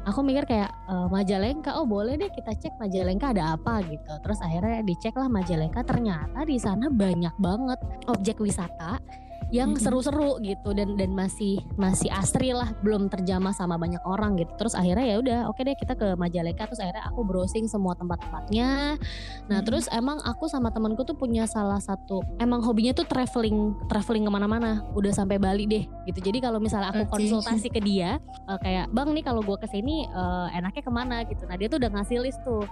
aku 0.06 0.22
mikir 0.22 0.46
kayak 0.46 0.72
e, 0.86 0.96
Majalengka 1.10 1.76
oh 1.82 1.90
boleh 1.90 2.16
deh 2.16 2.30
kita 2.30 2.54
cek 2.54 2.78
Majalengka 2.78 3.34
ada 3.34 3.58
apa 3.58 3.82
gitu. 3.90 4.14
Terus 4.22 4.40
akhirnya 4.40 4.86
dicek 4.86 5.18
lah 5.18 5.28
Majalengka. 5.28 5.82
Ternyata 5.82 6.46
di 6.46 6.58
sana 6.62 6.88
banyak 6.88 7.36
banget 7.42 7.80
objek 8.08 8.38
wisata 8.40 9.02
yang 9.54 9.76
seru-seru 9.78 10.40
gitu 10.42 10.74
dan 10.74 10.96
dan 10.96 11.12
masih 11.14 11.62
masih 11.76 12.10
asri 12.16 12.56
lah 12.56 12.74
belum 12.82 13.12
terjamah 13.12 13.52
sama 13.52 13.76
banyak 13.76 14.02
orang 14.08 14.40
gitu. 14.40 14.50
Terus 14.58 14.74
akhirnya 14.74 15.06
ya 15.06 15.16
udah 15.20 15.40
oke 15.52 15.62
deh 15.62 15.76
kita 15.78 15.94
ke 15.94 16.16
Majalengka 16.16 16.70
terus 16.72 16.82
akhirnya 16.82 17.06
aku 17.06 17.22
browsing 17.28 17.68
semua 17.68 17.94
tempat-tempatnya. 18.00 18.98
Nah 19.52 19.60
hmm. 19.62 19.66
terus 19.68 19.86
emang 19.92 20.24
aku 20.24 20.48
sama 20.48 20.72
temanku 20.72 21.04
tuh 21.04 21.18
punya 21.18 21.46
salah 21.46 21.82
satu 21.82 22.24
emang 22.40 22.64
hobinya 22.64 22.96
tuh 22.96 23.06
traveling 23.06 23.76
traveling 23.92 24.24
ke 24.26 24.32
mana-mana 24.32 24.82
udah 24.96 25.12
sampai 25.12 25.38
Bali 25.38 25.68
deh 25.68 25.84
gitu. 26.10 26.20
Jadi 26.24 26.40
kalau 26.42 26.58
misalnya 26.58 26.96
aku 26.96 27.06
okay. 27.06 27.14
konsultasi 27.22 27.68
ke 27.70 27.84
dia 27.84 28.18
uh, 28.48 28.58
kayak 28.62 28.90
bang 28.96 29.10
nih 29.14 29.24
kalau 29.26 29.44
gue 29.44 29.58
ke 29.60 29.68
sini 29.68 30.08
uh, 30.16 30.48
enaknya 30.56 30.84
ke 30.86 30.94
mana? 30.94 31.18
gitu. 31.26 31.44
Nah 31.50 31.56
dia 31.60 31.68
tuh 31.68 31.78
udah 31.82 31.92
ngasih 32.00 32.18
list 32.22 32.40
tuh 32.46 32.64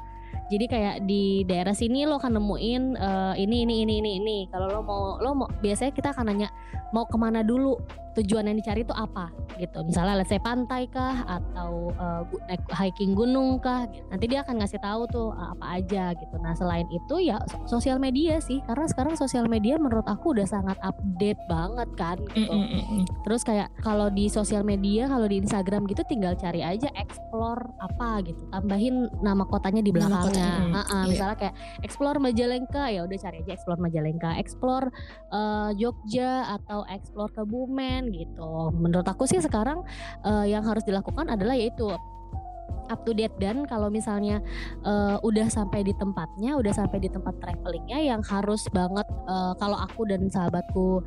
jadi 0.53 0.65
kayak 0.69 0.95
di 1.09 1.41
daerah 1.49 1.73
sini 1.73 2.05
lo 2.05 2.21
akan 2.21 2.37
nemuin 2.37 2.83
uh, 2.99 3.33
ini 3.39 3.65
ini 3.65 3.87
ini 3.87 3.93
ini 4.03 4.11
ini. 4.21 4.37
Kalau 4.53 4.69
lo 4.69 4.81
mau 4.85 5.17
lo 5.17 5.31
mau 5.33 5.47
biasanya 5.63 5.89
kita 5.95 6.13
akan 6.13 6.29
nanya 6.29 6.49
mau 6.93 7.09
ke 7.09 7.17
mana 7.17 7.41
dulu? 7.41 7.79
Tujuan 8.13 8.45
yang 8.45 8.61
dicari 8.61 8.85
itu 8.85 8.93
apa? 8.93 9.33
Gitu. 9.57 9.73
Misalnya 9.89 10.21
let's 10.21 10.29
say 10.29 10.37
pantai 10.37 10.85
kah? 10.85 11.25
Atau 11.25 11.89
uh, 11.97 12.21
naik 12.45 12.61
hiking 12.69 13.17
gunung 13.17 13.57
kah? 13.57 13.89
Gitu. 13.89 14.05
nanti 14.13 14.25
dia 14.29 14.45
akan 14.45 14.61
ngasih 14.61 14.77
tahu 14.77 15.01
tuh 15.09 15.33
uh, 15.33 15.57
apa 15.57 15.81
aja 15.81 16.13
gitu. 16.13 16.35
Nah 16.37 16.53
selain 16.53 16.85
itu 16.93 17.15
ya 17.25 17.41
sosial 17.65 17.97
media 17.97 18.37
sih. 18.37 18.61
Karena 18.69 18.85
sekarang 18.85 19.17
sosial 19.17 19.49
media 19.49 19.81
menurut 19.81 20.05
aku 20.05 20.37
udah 20.37 20.45
sangat 20.45 20.77
update 20.85 21.41
banget 21.49 21.89
kan 21.97 22.21
gitu. 22.37 22.53
Mm 22.53 22.69
-mm. 22.69 23.01
terus 23.25 23.41
kayak 23.41 23.73
kalau 23.81 24.13
di 24.13 24.29
sosial 24.29 24.61
media 24.61 25.09
kalau 25.09 25.25
di 25.25 25.41
Instagram 25.41 25.89
gitu 25.89 26.05
tinggal 26.05 26.37
cari 26.37 26.61
aja 26.61 26.93
explore 26.93 27.65
apa 27.81 28.21
gitu. 28.29 28.45
Tambahin 28.53 29.09
nama 29.25 29.41
kotanya 29.49 29.81
di 29.81 29.89
belakangnya 30.29 30.47
nama 30.63 30.79
uh 30.79 30.85
-uh, 30.87 31.03
misalnya 31.09 31.37
kayak 31.37 31.55
explore 31.83 32.17
Majalengka 32.23 32.83
ya 32.89 33.01
udah 33.03 33.17
cari 33.19 33.37
aja 33.43 33.51
explore 33.53 33.81
Majalengka 33.81 34.29
explore 34.39 34.87
uh, 35.33 35.69
Jogja 35.75 36.55
atau 36.59 36.87
explore 36.87 37.31
Kebumen 37.33 38.13
gitu. 38.13 38.71
Menurut 38.75 39.07
aku 39.07 39.27
sih 39.27 39.41
sekarang 39.43 39.83
uh, 40.23 40.45
yang 40.45 40.63
harus 40.63 40.83
dilakukan 40.87 41.27
adalah 41.27 41.57
yaitu 41.57 41.89
up 42.91 42.99
to 43.07 43.15
date 43.15 43.33
dan 43.39 43.63
kalau 43.63 43.87
misalnya 43.87 44.43
uh, 44.83 45.17
udah 45.23 45.47
sampai 45.47 45.81
di 45.87 45.95
tempatnya, 45.95 46.59
udah 46.59 46.73
sampai 46.75 46.99
di 46.99 47.09
tempat 47.09 47.35
travelingnya 47.39 47.99
yang 48.03 48.21
harus 48.21 48.67
banget 48.75 49.07
uh, 49.29 49.55
kalau 49.57 49.79
aku 49.79 50.03
dan 50.09 50.27
sahabatku 50.27 50.99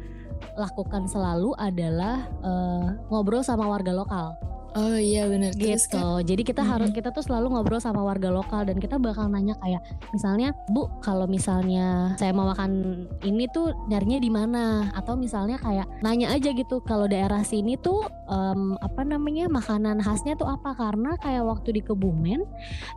lakukan 0.57 1.09
selalu 1.09 1.53
adalah 1.57 2.29
uh, 2.45 2.97
ngobrol 3.09 3.45
sama 3.45 3.69
warga 3.69 3.93
lokal. 3.93 4.37
Oh 4.77 5.01
iya 5.01 5.25
benar 5.25 5.57
gitu. 5.57 5.97
Kan? 5.97 6.29
Jadi 6.29 6.43
kita 6.45 6.61
mm 6.61 6.69
-hmm. 6.69 6.73
harus 6.77 6.91
kita 6.93 7.09
tuh 7.09 7.25
selalu 7.25 7.57
ngobrol 7.57 7.81
sama 7.81 8.05
warga 8.05 8.29
lokal 8.29 8.69
dan 8.69 8.77
kita 8.77 9.01
bakal 9.01 9.25
nanya 9.25 9.57
kayak 9.65 9.81
misalnya 10.13 10.53
Bu 10.69 10.93
kalau 11.01 11.25
misalnya 11.25 12.13
saya 12.21 12.37
mau 12.37 12.45
makan 12.53 13.05
ini 13.25 13.49
tuh 13.57 13.73
nyarinya 13.89 14.21
di 14.21 14.29
mana 14.29 14.93
atau 14.93 15.17
misalnya 15.17 15.57
kayak 15.57 15.89
nanya 16.05 16.29
aja 16.37 16.53
gitu 16.53 16.85
kalau 16.85 17.09
daerah 17.09 17.41
sini 17.41 17.81
tuh 17.81 18.05
um, 18.29 18.77
apa 18.85 19.01
namanya 19.01 19.49
makanan 19.49 20.05
khasnya 20.05 20.37
tuh 20.37 20.53
apa 20.53 20.77
karena 20.77 21.17
kayak 21.25 21.49
waktu 21.49 21.81
di 21.81 21.81
Kebumen 21.81 22.45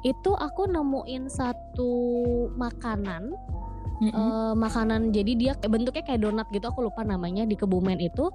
itu 0.03 0.31
aku 0.35 0.67
nemuin 0.67 1.31
satu 1.31 1.95
makanan 2.59 3.31
mm 4.03 4.09
-hmm. 4.11 4.19
uh, 4.19 4.53
makanan 4.55 5.15
jadi 5.15 5.31
dia 5.39 5.53
bentuknya 5.63 6.03
kayak 6.03 6.27
donat 6.27 6.47
gitu 6.51 6.67
aku 6.67 6.83
lupa 6.83 7.07
namanya 7.07 7.47
di 7.47 7.55
Kebumen 7.55 8.03
itu 8.03 8.27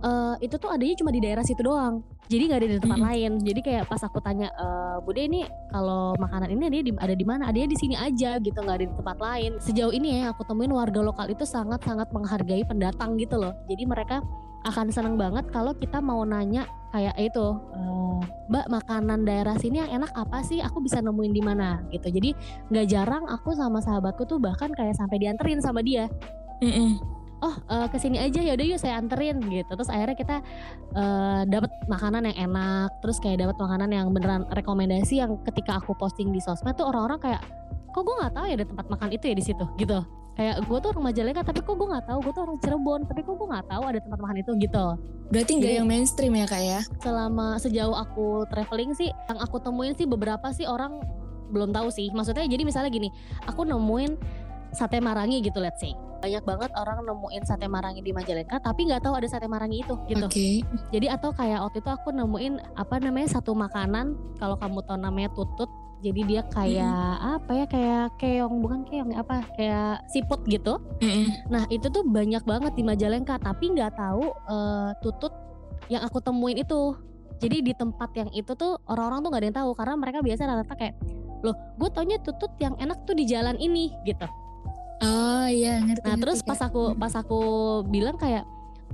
uh, 0.00 0.40
itu 0.40 0.56
tuh 0.56 0.72
adanya 0.72 0.96
cuma 0.96 1.12
di 1.12 1.20
daerah 1.20 1.44
situ 1.44 1.60
doang 1.60 2.00
jadi 2.26 2.42
nggak 2.50 2.58
ada 2.58 2.68
di 2.68 2.78
tempat 2.82 2.98
mm 2.98 3.06
lain. 3.06 3.32
Jadi 3.38 3.60
kayak 3.62 3.84
pas 3.86 4.02
aku 4.02 4.18
tanya 4.18 4.50
e, 4.50 4.66
Bude 5.06 5.22
ini 5.22 5.46
kalau 5.70 6.18
makanan 6.18 6.50
ini 6.50 6.62
ada 6.66 6.78
di 6.82 6.92
ada 6.98 7.14
di 7.14 7.26
mana? 7.26 7.42
Ada 7.46 7.70
di 7.70 7.78
sini 7.78 7.94
aja 7.94 8.42
gitu. 8.42 8.58
Nggak 8.58 8.76
ada 8.82 8.86
di 8.86 8.94
tempat 8.98 9.18
lain. 9.22 9.50
Sejauh 9.62 9.94
ini 9.94 10.22
ya 10.22 10.34
aku 10.34 10.42
temuin 10.42 10.74
warga 10.74 11.00
lokal 11.02 11.30
itu 11.30 11.46
sangat 11.46 11.86
sangat 11.86 12.10
menghargai 12.10 12.66
pendatang 12.66 13.14
gitu 13.14 13.38
loh. 13.38 13.54
Jadi 13.70 13.86
mereka 13.86 14.18
akan 14.66 14.90
seneng 14.90 15.14
banget 15.14 15.46
kalau 15.54 15.70
kita 15.78 16.02
mau 16.02 16.26
nanya 16.26 16.66
kayak 16.90 17.14
itu 17.22 17.46
uh, 17.54 18.18
mbak 18.50 18.66
makanan 18.66 19.22
daerah 19.22 19.54
sini 19.62 19.86
yang 19.86 20.02
enak 20.02 20.10
apa 20.18 20.42
sih? 20.42 20.58
Aku 20.58 20.82
bisa 20.82 20.98
nemuin 20.98 21.30
di 21.30 21.42
mana? 21.46 21.86
Gitu. 21.94 22.10
Jadi 22.10 22.34
nggak 22.74 22.86
jarang 22.90 23.24
aku 23.30 23.54
sama 23.54 23.78
sahabatku 23.78 24.26
tuh 24.26 24.42
bahkan 24.42 24.74
kayak 24.74 24.98
sampai 24.98 25.22
dianterin 25.22 25.62
sama 25.62 25.78
dia. 25.78 26.10
Mm 26.58 26.72
-mm. 26.74 27.15
Oh 27.44 27.56
uh, 27.68 27.86
ke 27.90 28.00
sini 28.00 28.16
aja 28.16 28.40
ya 28.40 28.56
udah 28.56 28.66
yuk 28.66 28.80
saya 28.80 28.96
anterin 28.96 29.40
gitu. 29.48 29.68
Terus 29.68 29.90
akhirnya 29.92 30.16
kita 30.16 30.36
uh, 30.96 31.42
dapat 31.44 31.70
makanan 31.90 32.32
yang 32.32 32.52
enak 32.52 32.90
terus 33.04 33.20
kayak 33.20 33.44
dapat 33.44 33.56
makanan 33.60 33.90
yang 33.92 34.06
beneran 34.12 34.42
rekomendasi 34.52 35.20
yang 35.20 35.36
ketika 35.44 35.80
aku 35.80 35.92
posting 35.96 36.32
di 36.32 36.40
sosmed 36.40 36.76
tuh 36.76 36.88
orang-orang 36.88 37.20
kayak 37.20 37.42
kok 37.92 38.02
gue 38.04 38.14
nggak 38.20 38.32
tahu 38.36 38.44
ya 38.44 38.54
ada 38.60 38.66
tempat 38.68 38.86
makan 38.92 39.08
itu 39.12 39.24
ya 39.28 39.34
di 39.36 39.44
situ? 39.44 39.64
Gitu. 39.80 39.98
Kayak 40.36 40.68
gue 40.68 40.78
tuh 40.84 40.88
orang 40.92 41.04
Majalengka 41.08 41.42
tapi 41.48 41.60
kok 41.64 41.74
gue 41.80 41.88
nggak 41.88 42.06
tahu? 42.12 42.18
Gue 42.20 42.32
tuh 42.36 42.42
orang 42.44 42.58
Cirebon 42.60 43.00
tapi 43.08 43.20
kok 43.24 43.34
gue 43.40 43.48
nggak 43.48 43.66
tahu 43.72 43.82
ada 43.88 43.98
tempat 44.04 44.18
makan 44.20 44.36
itu? 44.44 44.52
Gitu. 44.60 44.86
Berarti 45.32 45.52
nggak 45.56 45.72
yang 45.80 45.86
mainstream 45.88 46.32
ya 46.36 46.46
kak 46.48 46.60
ya? 46.60 46.80
Selama 47.00 47.56
sejauh 47.56 47.96
aku 47.96 48.44
traveling 48.52 48.92
sih 48.92 49.08
yang 49.08 49.38
aku 49.40 49.56
temuin 49.64 49.96
sih 49.96 50.04
beberapa 50.04 50.52
sih 50.52 50.68
orang 50.68 51.00
belum 51.48 51.72
tahu 51.72 51.88
sih. 51.88 52.12
Maksudnya 52.12 52.44
jadi 52.44 52.68
misalnya 52.68 52.92
gini 52.92 53.08
aku 53.48 53.64
nemuin 53.64 54.44
sate 54.76 55.00
marangi 55.00 55.40
gitu 55.40 55.58
let's 55.58 55.80
say 55.80 55.96
banyak 56.16 56.42
banget 56.42 56.70
orang 56.74 57.04
nemuin 57.04 57.42
sate 57.44 57.68
marangi 57.68 58.00
di 58.00 58.12
Majalengka 58.12 58.60
tapi 58.60 58.88
nggak 58.88 59.04
tahu 59.04 59.14
ada 59.20 59.28
sate 59.28 59.46
marangi 59.46 59.84
itu 59.84 59.94
gitu. 60.08 60.26
Okay. 60.26 60.64
Jadi 60.90 61.06
atau 61.12 61.30
kayak 61.30 61.60
waktu 61.60 61.78
itu 61.84 61.90
aku 61.92 62.08
nemuin 62.10 62.54
apa 62.74 62.96
namanya 62.98 63.38
satu 63.38 63.52
makanan 63.52 64.16
kalau 64.40 64.56
kamu 64.56 64.80
tahu 64.84 64.98
namanya 64.98 65.30
tutut 65.36 65.68
jadi 66.04 66.20
dia 66.28 66.42
kayak 66.52 67.16
mm. 67.16 67.34
apa 67.40 67.52
ya 67.56 67.66
kayak 67.66 68.06
keong 68.20 68.56
bukan 68.60 68.80
keong 68.84 69.16
apa 69.16 69.48
kayak 69.56 70.04
siput 70.12 70.44
gitu 70.44 70.76
mm. 71.00 71.48
nah 71.48 71.64
itu 71.72 71.88
tuh 71.88 72.04
banyak 72.04 72.44
banget 72.44 72.72
di 72.76 72.82
Majalengka 72.84 73.40
tapi 73.40 73.72
nggak 73.72 73.96
tahu 73.96 74.28
uh, 74.48 74.92
tutut 75.00 75.32
yang 75.88 76.04
aku 76.04 76.20
temuin 76.20 76.60
itu 76.60 76.96
jadi 77.40 77.60
di 77.64 77.72
tempat 77.76 78.10
yang 78.16 78.30
itu 78.32 78.52
tuh 78.56 78.80
orang-orang 78.88 79.24
tuh 79.24 79.28
nggak 79.32 79.40
ada 79.40 79.48
yang 79.48 79.58
tahu 79.64 79.70
karena 79.76 79.94
mereka 79.96 80.18
biasa 80.20 80.42
rata-rata 80.48 80.74
kayak 80.76 80.94
loh 81.44 81.56
gue 81.76 81.88
taunya 81.92 82.18
tutut 82.20 82.52
yang 82.60 82.74
enak 82.80 83.04
tuh 83.04 83.14
di 83.16 83.24
jalan 83.28 83.56
ini 83.60 83.92
gitu 84.08 84.24
oh 85.02 85.46
iya 85.48 85.82
ngerti 85.82 86.04
nah 86.06 86.16
terus 86.16 86.40
pas 86.40 86.60
aku 86.62 86.96
pas 86.96 87.12
aku 87.16 87.40
bilang 87.88 88.16
kayak 88.16 88.46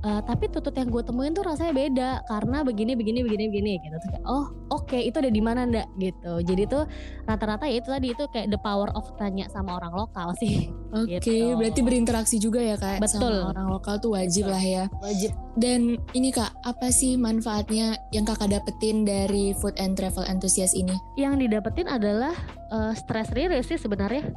uh, 0.03 0.21
tapi 0.21 0.51
tutut 0.51 0.75
yang 0.75 0.91
gue 0.91 1.01
temuin 1.01 1.31
tuh 1.33 1.45
rasanya 1.47 1.73
beda 1.73 2.09
karena 2.27 2.61
begini 2.61 2.93
begini 2.93 3.19
begini 3.23 3.43
begini 3.49 3.71
gitu. 3.81 3.95
Tuh 3.97 4.09
kayak 4.11 4.25
oh 4.27 4.45
oke 4.69 4.85
okay, 4.85 5.07
itu 5.07 5.17
ada 5.17 5.31
di 5.31 5.41
mana 5.41 5.65
ndak 5.65 5.87
gitu. 5.97 6.33
Jadi 6.43 6.63
tuh 6.67 6.83
rata-rata 7.25 7.65
ya 7.65 7.79
itu 7.79 7.89
tadi 7.89 8.07
itu 8.11 8.23
kayak 8.29 8.47
the 8.51 8.59
power 8.59 8.91
of 8.93 9.07
tanya 9.15 9.47
sama 9.49 9.79
orang 9.79 9.95
lokal 9.95 10.35
sih. 10.37 10.69
Oke 10.93 11.17
okay, 11.17 11.41
gitu. 11.49 11.57
berarti 11.57 11.81
berinteraksi 11.81 12.37
juga 12.37 12.61
ya 12.61 12.77
kak 12.77 13.01
betul. 13.01 13.17
sama 13.17 13.49
orang 13.49 13.67
lokal 13.73 13.97
tuh 13.97 14.13
wajib 14.13 14.45
betul. 14.45 14.53
lah 14.53 14.63
ya. 14.63 14.83
Wajib. 15.01 15.31
Dan 15.57 15.97
ini 16.13 16.29
kak 16.29 16.53
apa 16.61 16.93
sih 16.93 17.17
manfaatnya 17.17 17.97
yang 18.13 18.29
kakak 18.29 18.53
dapetin 18.53 19.01
dari 19.01 19.57
food 19.57 19.73
and 19.81 19.97
travel 19.97 20.21
enthusiast 20.29 20.77
ini? 20.77 20.93
Yang 21.17 21.49
didapetin 21.49 21.89
adalah 21.89 22.37
uh, 22.69 22.93
stress 22.93 23.33
release 23.33 23.73
sih 23.73 23.81
sebenarnya 23.81 24.29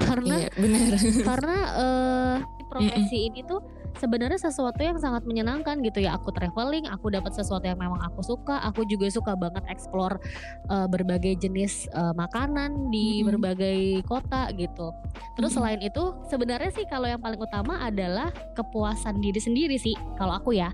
karena 0.00 0.34
iya, 0.36 0.48
benar 0.56 0.88
karena 1.28 1.56
uh, 1.76 2.34
profesi 2.70 3.18
mm 3.18 3.22
-mm. 3.26 3.28
ini 3.34 3.40
tuh 3.44 3.60
sebenarnya 3.98 4.38
sesuatu 4.38 4.78
yang 4.78 4.96
sangat 4.96 5.26
menyenangkan 5.26 5.82
gitu 5.82 6.06
ya 6.06 6.14
aku 6.14 6.30
traveling 6.30 6.86
aku 6.86 7.10
dapat 7.10 7.34
sesuatu 7.34 7.66
yang 7.66 7.76
memang 7.76 7.98
aku 8.00 8.22
suka 8.22 8.62
aku 8.62 8.86
juga 8.86 9.10
suka 9.10 9.34
banget 9.34 9.66
explore 9.66 10.16
uh, 10.70 10.86
berbagai 10.86 11.36
jenis 11.42 11.90
uh, 11.92 12.14
makanan 12.14 12.88
di 12.94 13.20
mm 13.20 13.20
-hmm. 13.20 13.28
berbagai 13.34 13.80
kota 14.06 14.48
gitu 14.54 14.94
terus 15.34 15.52
mm 15.52 15.58
-hmm. 15.58 15.76
selain 15.76 15.80
itu 15.82 16.04
sebenarnya 16.30 16.70
sih 16.70 16.86
kalau 16.86 17.10
yang 17.10 17.20
paling 17.20 17.40
utama 17.42 17.82
adalah 17.82 18.30
kepuasan 18.54 19.18
diri 19.18 19.40
sendiri 19.42 19.76
sih 19.76 19.98
kalau 20.16 20.38
aku 20.38 20.54
ya 20.54 20.70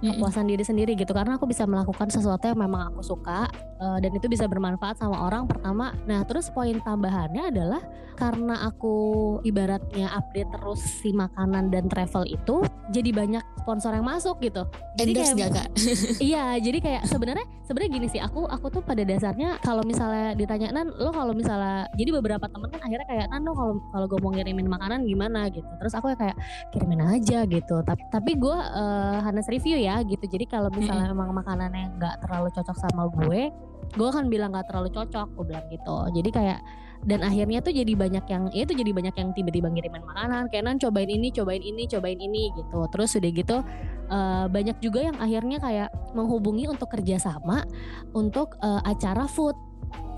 kepuasan 0.00 0.46
diri 0.46 0.64
sendiri 0.64 0.92
gitu. 0.94 1.10
Karena 1.10 1.36
aku 1.36 1.46
bisa 1.50 1.66
melakukan 1.66 2.08
sesuatu 2.10 2.46
yang 2.46 2.58
memang 2.58 2.94
aku 2.94 3.02
suka 3.02 3.50
uh, 3.82 3.98
dan 3.98 4.10
itu 4.14 4.26
bisa 4.30 4.46
bermanfaat 4.46 4.98
sama 4.98 5.18
orang 5.26 5.46
pertama. 5.46 5.94
Nah 6.06 6.22
terus 6.26 6.50
poin 6.50 6.78
tambahannya 6.82 7.50
adalah 7.50 7.82
karena 8.18 8.66
aku 8.66 9.38
ibaratnya 9.46 10.10
update 10.10 10.50
terus 10.50 10.82
si 10.82 11.14
makanan 11.14 11.70
dan 11.70 11.86
travel 11.86 12.26
itu 12.26 12.66
jadi 12.90 13.14
banyak 13.14 13.44
sponsor 13.62 13.94
yang 13.94 14.06
masuk 14.10 14.42
gitu. 14.42 14.66
Jadi 14.98 15.14
Endorse 15.14 15.34
kayak, 15.38 15.38
gak 15.38 15.52
kak? 15.54 15.68
iya 16.34 16.44
jadi 16.58 16.78
kayak 16.82 17.02
sebenarnya 17.06 17.46
sebenarnya 17.62 17.90
gini 17.94 18.06
sih 18.10 18.18
aku 18.18 18.42
aku 18.50 18.66
tuh 18.74 18.82
pada 18.82 19.06
dasarnya 19.06 19.62
kalau 19.62 19.86
misalnya 19.86 20.34
ditanya 20.34 20.74
nan 20.74 20.90
lo 20.90 21.14
kalau 21.14 21.30
misalnya 21.30 21.86
jadi 21.94 22.10
beberapa 22.18 22.50
temen 22.50 22.66
kan 22.74 22.80
akhirnya 22.82 23.06
kayak 23.06 23.26
nan 23.30 23.46
lo 23.46 23.54
kalau 23.54 23.74
kalau 23.94 24.06
gue 24.10 24.18
mau 24.18 24.30
ngirimin 24.34 24.66
makanan 24.66 25.06
gimana? 25.06 25.46
Gitu. 25.54 25.70
Terus 25.78 25.94
aku 25.94 26.10
kayak 26.18 26.34
kirimin 26.74 27.06
aja 27.06 27.46
gitu. 27.46 27.76
Tapi 27.86 28.02
tapi 28.10 28.30
gue 28.34 28.58
uh, 28.58 29.22
Hanes 29.22 29.46
review 29.46 29.78
ya 29.78 29.87
ya 29.88 29.96
gitu. 30.04 30.24
Jadi 30.28 30.44
kalau 30.44 30.68
misalnya 30.68 31.08
memang 31.08 31.32
makanannya 31.32 31.96
nggak 31.96 32.14
terlalu 32.28 32.52
cocok 32.52 32.76
sama 32.76 33.08
gue 33.08 33.48
gue 33.88 34.08
akan 34.08 34.28
bilang 34.28 34.52
nggak 34.52 34.68
terlalu 34.68 34.92
cocok 34.92 35.28
gue 35.32 35.44
bilang 35.48 35.66
gitu. 35.72 35.96
Jadi 36.12 36.30
kayak 36.30 36.60
dan 37.06 37.22
akhirnya 37.22 37.62
tuh 37.62 37.70
jadi 37.70 37.92
banyak 37.94 38.24
yang 38.26 38.44
ya 38.50 38.66
itu 38.66 38.74
jadi 38.74 38.90
banyak 38.90 39.14
yang 39.14 39.28
tiba-tiba 39.30 39.70
ngirimin 39.70 40.02
makanan 40.02 40.50
kayak 40.50 40.66
nan 40.66 40.76
cobain 40.82 41.06
ini 41.06 41.30
cobain 41.30 41.62
ini 41.62 41.86
cobain 41.86 42.18
ini 42.18 42.50
gitu. 42.58 42.84
Terus 42.90 43.16
udah 43.16 43.30
gitu 43.30 43.56
uh, 44.10 44.46
banyak 44.50 44.76
juga 44.82 45.06
yang 45.06 45.16
akhirnya 45.22 45.62
kayak 45.62 45.88
menghubungi 46.12 46.66
untuk 46.66 46.90
kerjasama 46.90 47.62
untuk 48.12 48.58
uh, 48.60 48.82
acara 48.82 49.30
food 49.30 49.54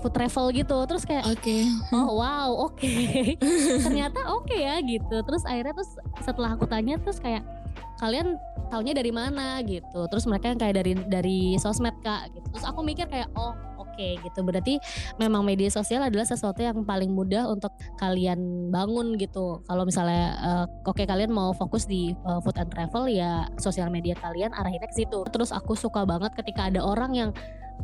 food 0.01 0.13
travel 0.17 0.49
gitu. 0.51 0.77
Terus 0.89 1.03
kayak 1.05 1.29
oke. 1.29 1.37
Okay. 1.37 1.69
oh 1.93 2.17
wow 2.17 2.49
oke. 2.49 2.81
Okay. 2.81 3.37
ternyata 3.85 4.19
oke 4.33 4.49
okay 4.49 4.65
ya 4.65 4.75
gitu. 4.81 5.21
Terus 5.21 5.45
akhirnya 5.45 5.77
terus 5.77 5.91
setelah 6.25 6.57
aku 6.57 6.65
tanya 6.65 6.97
terus 6.97 7.21
kayak 7.21 7.45
kalian 8.01 8.41
taunya 8.73 8.97
dari 8.97 9.13
mana 9.13 9.61
gitu. 9.61 10.09
Terus 10.09 10.25
mereka 10.25 10.49
yang 10.49 10.59
kayak 10.59 10.75
dari 10.81 10.93
dari 11.05 11.39
sosmed 11.61 11.93
kak 12.01 12.33
gitu. 12.33 12.47
Terus 12.49 12.65
aku 12.65 12.81
mikir 12.81 13.05
kayak 13.05 13.29
oh 13.37 13.53
oke 13.77 13.93
okay, 13.93 14.17
gitu. 14.25 14.41
Berarti 14.41 14.81
memang 15.21 15.45
media 15.45 15.69
sosial 15.69 16.01
adalah 16.01 16.25
sesuatu 16.25 16.57
yang 16.65 16.81
paling 16.81 17.13
mudah 17.13 17.45
untuk 17.45 17.69
kalian 18.01 18.73
bangun 18.73 19.21
gitu. 19.21 19.61
Kalau 19.69 19.85
misalnya 19.85 20.33
uh, 20.41 20.65
oke 20.89 20.97
okay, 20.97 21.05
kalian 21.05 21.29
mau 21.29 21.53
fokus 21.53 21.85
di 21.85 22.17
uh, 22.25 22.41
food 22.41 22.57
and 22.57 22.73
travel 22.73 23.05
ya 23.05 23.45
sosial 23.61 23.93
media 23.93 24.17
kalian 24.17 24.49
arahinnya 24.57 24.89
ke 24.89 25.05
situ. 25.05 25.21
Terus 25.29 25.53
aku 25.53 25.77
suka 25.77 26.01
banget 26.01 26.33
ketika 26.33 26.73
ada 26.73 26.81
orang 26.81 27.13
yang 27.13 27.29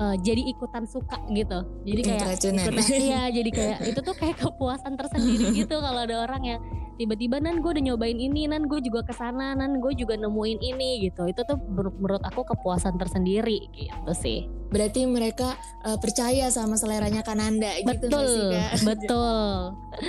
uh, 0.01 0.15
jadi 0.17 0.41
ikutan 0.49 0.89
suka 0.89 1.21
gitu. 1.29 1.61
Jadi 1.85 2.01
kayak 2.01 2.41
ikutan, 2.41 2.55
iya 2.97 3.21
jadi 3.37 3.49
kayak 3.53 3.77
itu 3.85 3.99
tuh 4.01 4.15
kayak 4.17 4.37
kepuasan 4.41 4.97
tersendiri 4.97 5.53
gitu 5.53 5.77
kalau 5.77 6.01
ada 6.09 6.25
orang 6.25 6.41
yang 6.41 6.59
tiba-tiba 6.97 7.37
nan 7.37 7.61
gue 7.61 7.69
udah 7.69 7.83
nyobain 7.93 8.17
ini 8.17 8.49
nan 8.49 8.65
gue 8.65 8.81
juga 8.81 9.05
ke 9.05 9.13
sana 9.13 9.53
nan 9.53 9.77
gue 9.77 9.93
juga 9.93 10.17
nemuin 10.17 10.59
ini 10.59 11.07
gitu. 11.07 11.29
Itu 11.29 11.45
tuh 11.45 11.61
menurut 11.61 12.25
aku 12.25 12.43
kepuasan 12.43 12.97
tersendiri 12.97 13.69
gitu 13.71 14.11
sih. 14.17 14.49
Berarti 14.67 15.07
mereka 15.07 15.55
uh, 15.87 15.95
percaya 15.95 16.51
sama 16.51 16.75
seleranya 16.75 17.23
Kananda 17.23 17.71
gitu 17.79 18.11
betul 18.11 18.27
sih, 18.27 18.43
Kak? 18.51 18.71
betul. 18.89 19.39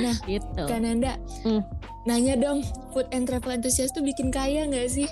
Nah 0.00 0.16
gitu. 0.26 0.62
Kananda 0.66 1.12
hmm. 1.46 1.62
nanya 2.08 2.34
dong 2.40 2.64
food 2.90 3.06
and 3.14 3.28
travel 3.28 3.52
enthusiast 3.52 3.94
tuh 3.94 4.02
bikin 4.02 4.32
kaya 4.32 4.64
nggak 4.66 4.88
sih 4.88 5.06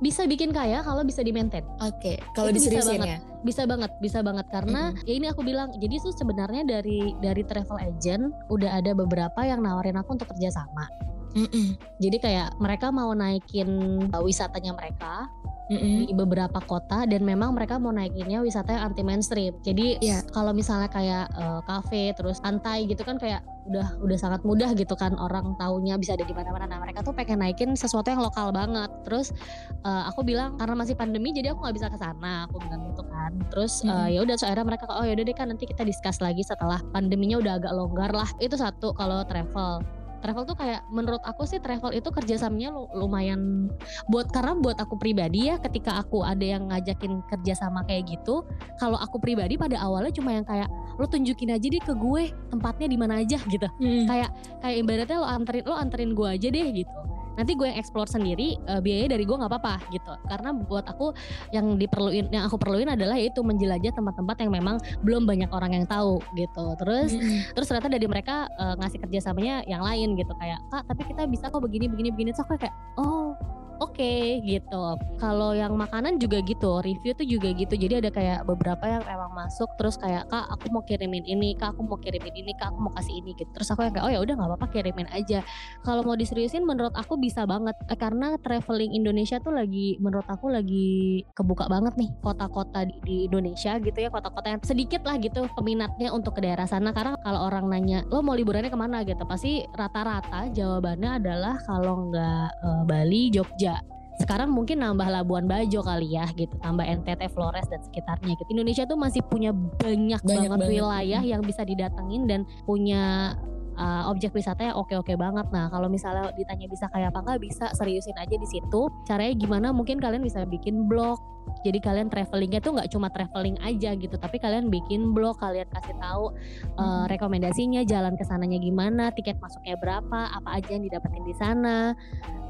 bisa 0.00 0.28
bikin 0.28 0.52
kaya 0.52 0.84
kalau 0.84 1.02
bisa 1.02 1.24
di 1.24 1.32
maintain. 1.32 1.64
Oke, 1.80 2.16
okay. 2.16 2.16
kalau 2.36 2.52
diseriusin 2.52 3.00
ya. 3.00 3.18
Bisa 3.46 3.62
banget, 3.64 3.94
bisa 4.02 4.20
banget 4.20 4.46
karena 4.50 4.90
mm 4.90 4.94
-hmm. 5.00 5.08
ya 5.08 5.14
ini 5.16 5.26
aku 5.30 5.40
bilang. 5.46 5.72
Jadi 5.78 5.94
tuh 6.02 6.12
sebenarnya 6.12 6.66
dari 6.66 7.14
dari 7.22 7.42
travel 7.46 7.78
agent 7.80 8.34
udah 8.52 8.80
ada 8.82 8.92
beberapa 8.92 9.40
yang 9.46 9.64
nawarin 9.64 9.96
aku 9.96 10.18
untuk 10.18 10.28
kerjasama. 10.34 10.88
Mm 11.34 11.48
-mm. 11.48 11.66
Jadi 11.98 12.16
kayak 12.20 12.48
mereka 12.60 12.92
mau 12.94 13.10
naikin 13.16 13.68
uh, 14.12 14.22
wisatanya 14.22 14.76
mereka 14.76 15.26
mm-hmm. 15.70 16.06
di 16.06 16.14
beberapa 16.14 16.58
kota 16.64 17.04
dan 17.06 17.22
memang 17.26 17.54
mereka 17.54 17.78
mau 17.78 17.90
naikinnya 17.90 18.42
wisata 18.42 18.74
yang 18.74 18.92
anti 18.92 19.02
mainstream. 19.02 19.54
Jadi 19.62 19.98
yeah. 20.02 20.22
kalau 20.30 20.54
misalnya 20.54 20.90
kayak 20.90 21.26
uh, 21.34 21.60
cafe 21.66 22.14
terus 22.14 22.38
pantai 22.38 22.86
gitu 22.86 23.02
kan 23.02 23.18
kayak 23.18 23.42
udah 23.66 23.98
udah 23.98 24.14
sangat 24.14 24.46
mudah 24.46 24.70
gitu 24.78 24.94
kan 24.94 25.18
orang 25.18 25.58
taunya 25.58 25.98
bisa 25.98 26.14
ada 26.14 26.22
di 26.22 26.34
mana-mana. 26.34 26.70
Nah 26.70 26.78
mereka 26.78 27.02
tuh 27.02 27.10
pengen 27.10 27.42
naikin 27.42 27.74
sesuatu 27.74 28.06
yang 28.10 28.22
lokal 28.22 28.54
banget. 28.54 28.90
Terus 29.02 29.34
uh, 29.82 30.06
aku 30.06 30.22
bilang 30.22 30.54
karena 30.58 30.74
masih 30.78 30.94
pandemi 30.94 31.34
jadi 31.34 31.52
aku 31.54 31.66
nggak 31.66 31.76
bisa 31.76 31.88
ke 31.90 31.98
sana. 31.98 32.46
Aku 32.46 32.62
bilang 32.62 32.86
gitu 32.94 33.02
kan. 33.10 33.32
Terus 33.50 33.82
mm-hmm. 33.82 33.98
uh, 34.06 34.08
ya 34.10 34.20
udah 34.22 34.34
so 34.38 34.46
akhirnya 34.46 34.66
mereka 34.74 34.84
oh 34.90 35.04
ya 35.04 35.14
udah 35.18 35.24
deh 35.26 35.36
kan 35.36 35.50
nanti 35.50 35.66
kita 35.66 35.82
discuss 35.82 36.22
lagi 36.22 36.46
setelah 36.46 36.78
pandeminya 36.94 37.42
udah 37.42 37.52
agak 37.58 37.72
longgar 37.74 38.10
lah. 38.14 38.28
Itu 38.38 38.54
satu 38.54 38.94
kalau 38.94 39.26
travel 39.26 39.82
travel 40.20 40.44
tuh 40.48 40.56
kayak 40.56 40.84
menurut 40.88 41.22
aku 41.24 41.44
sih 41.44 41.60
travel 41.60 41.92
itu 41.92 42.08
kerjasamanya 42.08 42.72
lumayan 42.94 43.70
buat 44.08 44.28
karena 44.32 44.56
buat 44.58 44.78
aku 44.80 44.96
pribadi 44.96 45.48
ya 45.52 45.60
ketika 45.60 46.00
aku 46.00 46.22
ada 46.24 46.42
yang 46.42 46.68
ngajakin 46.70 47.20
kerjasama 47.28 47.84
kayak 47.88 48.08
gitu 48.16 48.44
kalau 48.80 48.96
aku 49.00 49.20
pribadi 49.20 49.56
pada 49.58 49.80
awalnya 49.80 50.12
cuma 50.12 50.32
yang 50.34 50.46
kayak 50.46 50.68
lo 50.96 51.04
tunjukin 51.04 51.52
aja 51.52 51.66
deh 51.66 51.82
ke 51.82 51.92
gue 51.92 52.32
tempatnya 52.52 52.86
di 52.88 52.98
mana 52.98 53.20
aja 53.20 53.38
gitu 53.46 53.68
hmm. 53.80 54.06
kayak 54.08 54.30
kayak 54.64 54.76
ibaratnya 54.80 55.16
lo 55.20 55.28
anterin 55.28 55.64
lo 55.64 55.74
anterin 55.76 56.10
gue 56.16 56.28
aja 56.28 56.48
deh 56.48 56.66
gitu 56.72 56.92
nanti 57.36 57.52
gue 57.54 57.66
yang 57.68 57.78
explore 57.78 58.08
sendiri 58.08 58.56
uh, 58.68 58.80
biaya 58.80 59.12
dari 59.12 59.24
gue 59.24 59.36
nggak 59.36 59.52
apa-apa 59.52 59.74
gitu 59.92 60.12
karena 60.28 60.50
buat 60.56 60.84
aku 60.88 61.12
yang 61.52 61.76
diperluin 61.76 62.32
yang 62.32 62.48
aku 62.48 62.56
perluin 62.56 62.88
adalah 62.90 63.16
yaitu 63.20 63.44
menjelajah 63.44 63.92
tempat-tempat 63.92 64.36
yang 64.42 64.50
memang 64.52 64.76
belum 65.04 65.28
banyak 65.28 65.50
orang 65.52 65.76
yang 65.76 65.86
tahu 65.86 66.18
gitu 66.34 66.74
terus 66.80 67.12
mm-hmm. 67.12 67.54
terus 67.54 67.66
ternyata 67.68 67.88
dari 67.92 68.06
mereka 68.08 68.48
uh, 68.56 68.74
ngasih 68.80 68.98
kerjasamanya 69.04 69.62
yang 69.68 69.84
lain 69.84 70.16
gitu 70.16 70.32
kayak 70.40 70.58
kak 70.72 70.82
tapi 70.88 71.02
kita 71.06 71.22
bisa 71.28 71.52
kok 71.52 71.62
begini 71.62 71.86
begini 71.86 72.08
begini 72.10 72.30
so 72.32 72.42
aku 72.42 72.58
kayak 72.58 72.74
oh 72.96 73.36
oke 73.80 73.92
okay, 73.96 74.40
gitu. 74.44 74.96
Kalau 75.20 75.52
yang 75.52 75.76
makanan 75.76 76.16
juga 76.16 76.40
gitu, 76.44 76.80
review 76.80 77.12
tuh 77.12 77.26
juga 77.28 77.52
gitu. 77.52 77.74
Jadi 77.76 78.00
ada 78.04 78.10
kayak 78.12 78.48
beberapa 78.48 78.84
yang 78.84 79.04
emang 79.04 79.32
masuk 79.36 79.68
terus 79.76 80.00
kayak 80.00 80.28
kak 80.32 80.46
aku 80.48 80.72
mau 80.72 80.82
kirimin 80.84 81.24
ini, 81.28 81.56
kak 81.56 81.76
aku 81.76 81.84
mau 81.84 81.98
kirimin 82.00 82.32
ini, 82.32 82.52
kak 82.56 82.72
aku 82.72 82.78
mau 82.88 82.92
kasih 82.96 83.20
ini 83.20 83.36
gitu. 83.36 83.50
Terus 83.52 83.68
aku 83.72 83.84
yang 83.84 83.92
kayak 83.92 84.06
oh 84.08 84.12
ya 84.12 84.20
udah 84.22 84.34
nggak 84.36 84.48
apa-apa 84.56 84.66
kirimin 84.72 85.08
aja. 85.12 85.40
Kalau 85.84 86.02
mau 86.04 86.16
diseriusin 86.16 86.64
menurut 86.64 86.94
aku 86.96 87.20
bisa 87.26 87.42
banget. 87.42 87.74
Eh, 87.90 87.98
karena 87.98 88.38
traveling 88.38 88.94
Indonesia 88.94 89.42
tuh 89.42 89.50
lagi 89.50 89.98
menurut 89.98 90.26
aku 90.30 90.46
lagi 90.46 91.26
kebuka 91.34 91.66
banget 91.66 91.98
nih 91.98 92.10
kota-kota 92.22 92.86
di, 92.86 92.96
di 93.02 93.16
Indonesia 93.26 93.82
gitu 93.82 93.98
ya 93.98 94.08
kota-kota 94.14 94.54
yang 94.54 94.60
sedikit 94.62 95.02
lah 95.02 95.18
gitu 95.18 95.50
peminatnya 95.58 96.14
untuk 96.14 96.38
ke 96.38 96.46
daerah 96.46 96.70
sana. 96.70 96.94
Karena 96.94 97.18
kalau 97.26 97.50
orang 97.50 97.66
nanya 97.66 98.06
lo 98.06 98.22
mau 98.22 98.38
liburannya 98.38 98.70
ke 98.70 98.78
mana? 98.78 98.98
gitu 99.06 99.22
pasti 99.28 99.62
rata-rata 99.76 100.50
jawabannya 100.50 101.22
adalah 101.22 101.54
kalau 101.62 102.10
nggak 102.10 102.48
uh, 102.62 102.82
Bali 102.86 103.28
Jogja. 103.34 103.78
Sekarang 104.16 104.48
mungkin 104.48 104.80
nambah 104.80 105.04
Labuan 105.12 105.44
Bajo 105.44 105.84
kali 105.84 106.16
ya 106.16 106.24
gitu 106.32 106.56
tambah 106.64 106.82
NTT 106.82 107.28
Flores 107.36 107.68
dan 107.68 107.84
sekitarnya 107.84 108.32
gitu. 108.32 108.48
Indonesia 108.56 108.88
tuh 108.88 108.96
masih 108.96 109.20
punya 109.28 109.52
banyak, 109.52 110.24
banyak 110.24 110.48
banget, 110.48 110.50
banget. 110.56 110.72
wilayah 110.72 111.22
yang 111.22 111.44
bisa 111.44 111.62
didatengin 111.68 112.24
dan 112.24 112.40
punya 112.64 113.36
uh, 113.76 114.10
objek 114.10 114.32
wisata 114.32 114.72
yang 114.72 114.76
oke-oke 114.76 115.14
banget. 115.14 115.46
Nah, 115.52 115.68
kalau 115.68 115.86
misalnya 115.86 116.32
ditanya 116.34 116.66
bisa 116.66 116.88
kayak 116.90 117.12
apa 117.14 117.20
nggak 117.22 117.40
bisa 117.40 117.66
seriusin 117.76 118.16
aja 118.18 118.36
di 118.36 118.48
situ. 118.48 118.88
Caranya 119.04 119.34
gimana? 119.36 119.68
Mungkin 119.70 120.00
kalian 120.00 120.24
bisa 120.24 120.42
bikin 120.48 120.88
blog. 120.88 121.20
Jadi 121.62 121.78
kalian 121.78 122.10
travelingnya 122.10 122.58
tuh 122.58 122.74
nggak 122.74 122.90
cuma 122.90 123.06
traveling 123.06 123.54
aja 123.62 123.94
gitu, 123.94 124.18
tapi 124.18 124.42
kalian 124.42 124.66
bikin 124.66 125.14
blog, 125.14 125.38
kalian 125.38 125.66
kasih 125.70 125.94
tahu 126.02 126.34
uh, 126.74 127.06
rekomendasinya, 127.06 127.86
jalan 127.86 128.18
ke 128.18 128.26
sananya 128.26 128.58
gimana, 128.58 129.14
tiket 129.14 129.38
masuknya 129.38 129.78
berapa, 129.78 130.20
apa 130.34 130.48
aja 130.58 130.74
yang 130.74 130.82
didapetin 130.90 131.22
di 131.22 131.34
sana. 131.38 131.94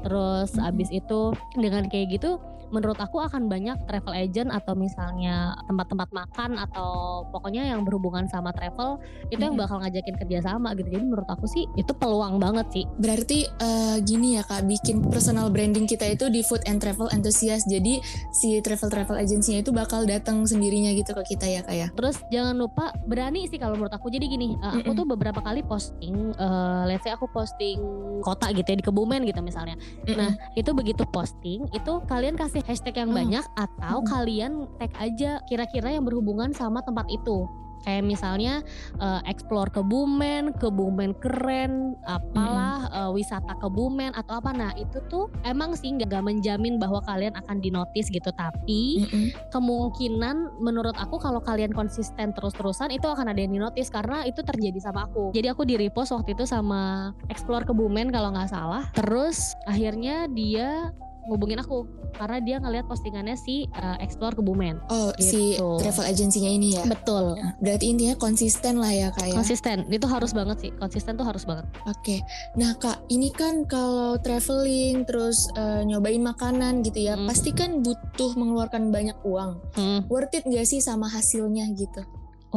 Terus 0.01 0.57
hmm. 0.57 0.65
abis 0.65 0.89
itu 0.89 1.29
dengan 1.53 1.85
kayak 1.85 2.17
gitu 2.17 2.41
menurut 2.69 2.99
aku 2.99 3.23
akan 3.23 3.47
banyak 3.47 3.77
travel 3.87 4.13
agent 4.13 4.49
atau 4.51 4.75
misalnya 4.75 5.55
tempat-tempat 5.67 6.09
makan 6.11 6.59
atau 6.59 7.23
pokoknya 7.31 7.63
yang 7.67 7.87
berhubungan 7.87 8.27
sama 8.27 8.51
travel 8.51 8.99
itu 9.31 9.39
yang 9.39 9.55
bakal 9.55 9.79
ngajakin 9.79 10.15
kerjasama 10.19 10.75
gitu. 10.75 10.91
Jadi 10.91 11.03
menurut 11.07 11.27
aku 11.27 11.47
sih 11.47 11.63
itu 11.79 11.91
peluang 11.95 12.39
banget 12.41 12.67
sih. 12.73 12.83
Berarti 12.99 13.47
uh, 13.63 13.97
gini 14.03 14.39
ya 14.39 14.43
kak, 14.43 14.67
bikin 14.67 15.03
personal 15.07 15.47
branding 15.47 15.87
kita 15.87 16.07
itu 16.07 16.27
di 16.27 16.43
food 16.43 16.63
and 16.67 16.83
travel 16.83 17.07
enthusiast. 17.11 17.67
Jadi 17.71 18.03
si 18.35 18.59
travel 18.59 18.91
travel 18.91 19.15
agensinya 19.17 19.63
itu 19.63 19.71
bakal 19.71 20.03
datang 20.03 20.43
sendirinya 20.43 20.91
gitu 20.95 21.15
ke 21.15 21.35
kita 21.35 21.45
ya 21.47 21.61
kak 21.63 21.75
ya. 21.75 21.87
Terus 21.95 22.19
jangan 22.29 22.55
lupa 22.59 22.91
berani 23.07 23.47
sih 23.47 23.57
kalau 23.57 23.79
menurut 23.79 23.93
aku. 23.95 24.11
Jadi 24.11 24.25
gini, 24.27 24.55
uh, 24.59 24.81
aku 24.81 24.91
tuh 24.93 25.05
beberapa 25.07 25.39
kali 25.39 25.63
posting, 25.63 26.35
uh, 26.35 26.83
let's 26.87 27.03
say 27.03 27.13
aku 27.13 27.29
posting 27.31 27.79
kota 28.21 28.49
gitu 28.51 28.67
ya 28.67 28.77
di 28.79 28.85
Kebumen 28.85 29.23
gitu 29.23 29.39
misalnya. 29.39 29.79
Mm-mm. 30.05 30.17
Nah 30.17 30.31
itu 30.57 30.71
begitu 30.75 31.03
posting, 31.09 31.65
itu 31.71 31.93
kalian 32.09 32.35
kasih 32.35 32.56
hashtag 32.65 32.95
yang 32.97 33.11
oh. 33.11 33.17
banyak 33.17 33.45
atau 33.53 33.97
mm-hmm. 34.01 34.11
kalian 34.11 34.51
tag 34.81 34.91
aja 34.97 35.31
kira-kira 35.45 35.93
yang 35.93 36.05
berhubungan 36.07 36.55
sama 36.55 36.81
tempat 36.81 37.05
itu 37.11 37.45
kayak 37.87 38.03
misalnya 38.03 38.59
uh, 38.99 39.23
explore 39.23 39.71
Kebumen, 39.71 40.51
Kebumen 40.59 41.15
keren, 41.23 41.95
apalah 42.03 42.91
hmm. 42.91 42.97
uh, 42.99 43.11
wisata 43.15 43.55
Kebumen 43.63 44.11
atau 44.11 44.43
apa. 44.43 44.51
Nah 44.51 44.71
itu 44.75 44.99
tuh 45.07 45.31
emang 45.47 45.71
sih 45.79 45.95
nggak 45.95 46.19
menjamin 46.19 46.75
bahwa 46.81 46.99
kalian 47.07 47.31
akan 47.39 47.63
dinotis 47.63 48.11
gitu, 48.11 48.27
tapi 48.35 49.07
hmm. 49.07 49.55
kemungkinan 49.55 50.59
menurut 50.59 50.99
aku 50.99 51.15
kalau 51.15 51.39
kalian 51.39 51.71
konsisten 51.71 52.35
terus-terusan 52.35 52.91
itu 52.91 53.07
akan 53.07 53.31
ada 53.31 53.39
yang 53.39 53.55
dinotis 53.55 53.87
karena 53.87 54.27
itu 54.27 54.43
terjadi 54.43 54.83
sama 54.83 55.07
aku. 55.07 55.31
Jadi 55.31 55.47
aku 55.47 55.63
di 55.63 55.79
repost 55.79 56.11
waktu 56.11 56.35
itu 56.35 56.43
sama 56.43 57.15
explore 57.31 57.63
Kebumen 57.63 58.11
kalau 58.11 58.35
nggak 58.35 58.51
salah. 58.51 58.91
Terus 58.91 59.55
akhirnya 59.63 60.27
dia 60.27 60.91
ngubungin 61.27 61.59
aku 61.59 61.85
karena 62.17 62.37
dia 62.41 62.57
ngelihat 62.57 62.89
postingannya 62.89 63.37
si 63.37 63.69
uh, 63.77 63.99
Explore 64.01 64.33
Kebumen. 64.33 64.81
Oh, 64.89 65.13
gitu. 65.19 65.23
si 65.23 65.41
travel 65.57 66.05
agensinya 66.07 66.49
ini 66.49 66.79
ya. 66.79 66.83
Betul. 66.87 67.37
Nah, 67.37 67.53
berarti 67.61 67.85
intinya 67.93 68.15
konsisten 68.17 68.81
lah 68.81 68.89
ya 68.89 69.09
Kak 69.13 69.27
ya. 69.29 69.35
Konsisten. 69.37 69.85
Itu 69.91 70.09
harus 70.09 70.33
banget 70.33 70.57
sih. 70.63 70.71
Konsisten 70.75 71.13
tuh 71.19 71.27
harus 71.27 71.45
banget. 71.45 71.69
Oke. 71.85 72.01
Okay. 72.01 72.19
Nah, 72.57 72.73
Kak, 72.79 73.05
ini 73.13 73.29
kan 73.29 73.67
kalau 73.69 74.17
traveling 74.17 75.05
terus 75.05 75.51
uh, 75.53 75.85
nyobain 75.85 76.23
makanan 76.23 76.81
gitu 76.81 77.05
ya, 77.05 77.13
hmm. 77.13 77.29
pasti 77.29 77.53
kan 77.53 77.85
butuh 77.85 78.33
mengeluarkan 78.33 78.89
banyak 78.89 79.17
uang. 79.21 79.61
Hmm. 79.77 79.99
Worth 80.09 80.33
it 80.33 80.43
gak 80.49 80.65
sih 80.65 80.81
sama 80.81 81.05
hasilnya 81.05 81.69
gitu? 81.77 82.01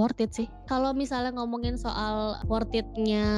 Worth 0.01 0.25
it 0.25 0.33
sih. 0.33 0.49
Kalau 0.65 0.97
misalnya 0.97 1.37
ngomongin 1.37 1.77
soal 1.77 2.41
worth 2.49 2.73
it-nya 2.73 3.29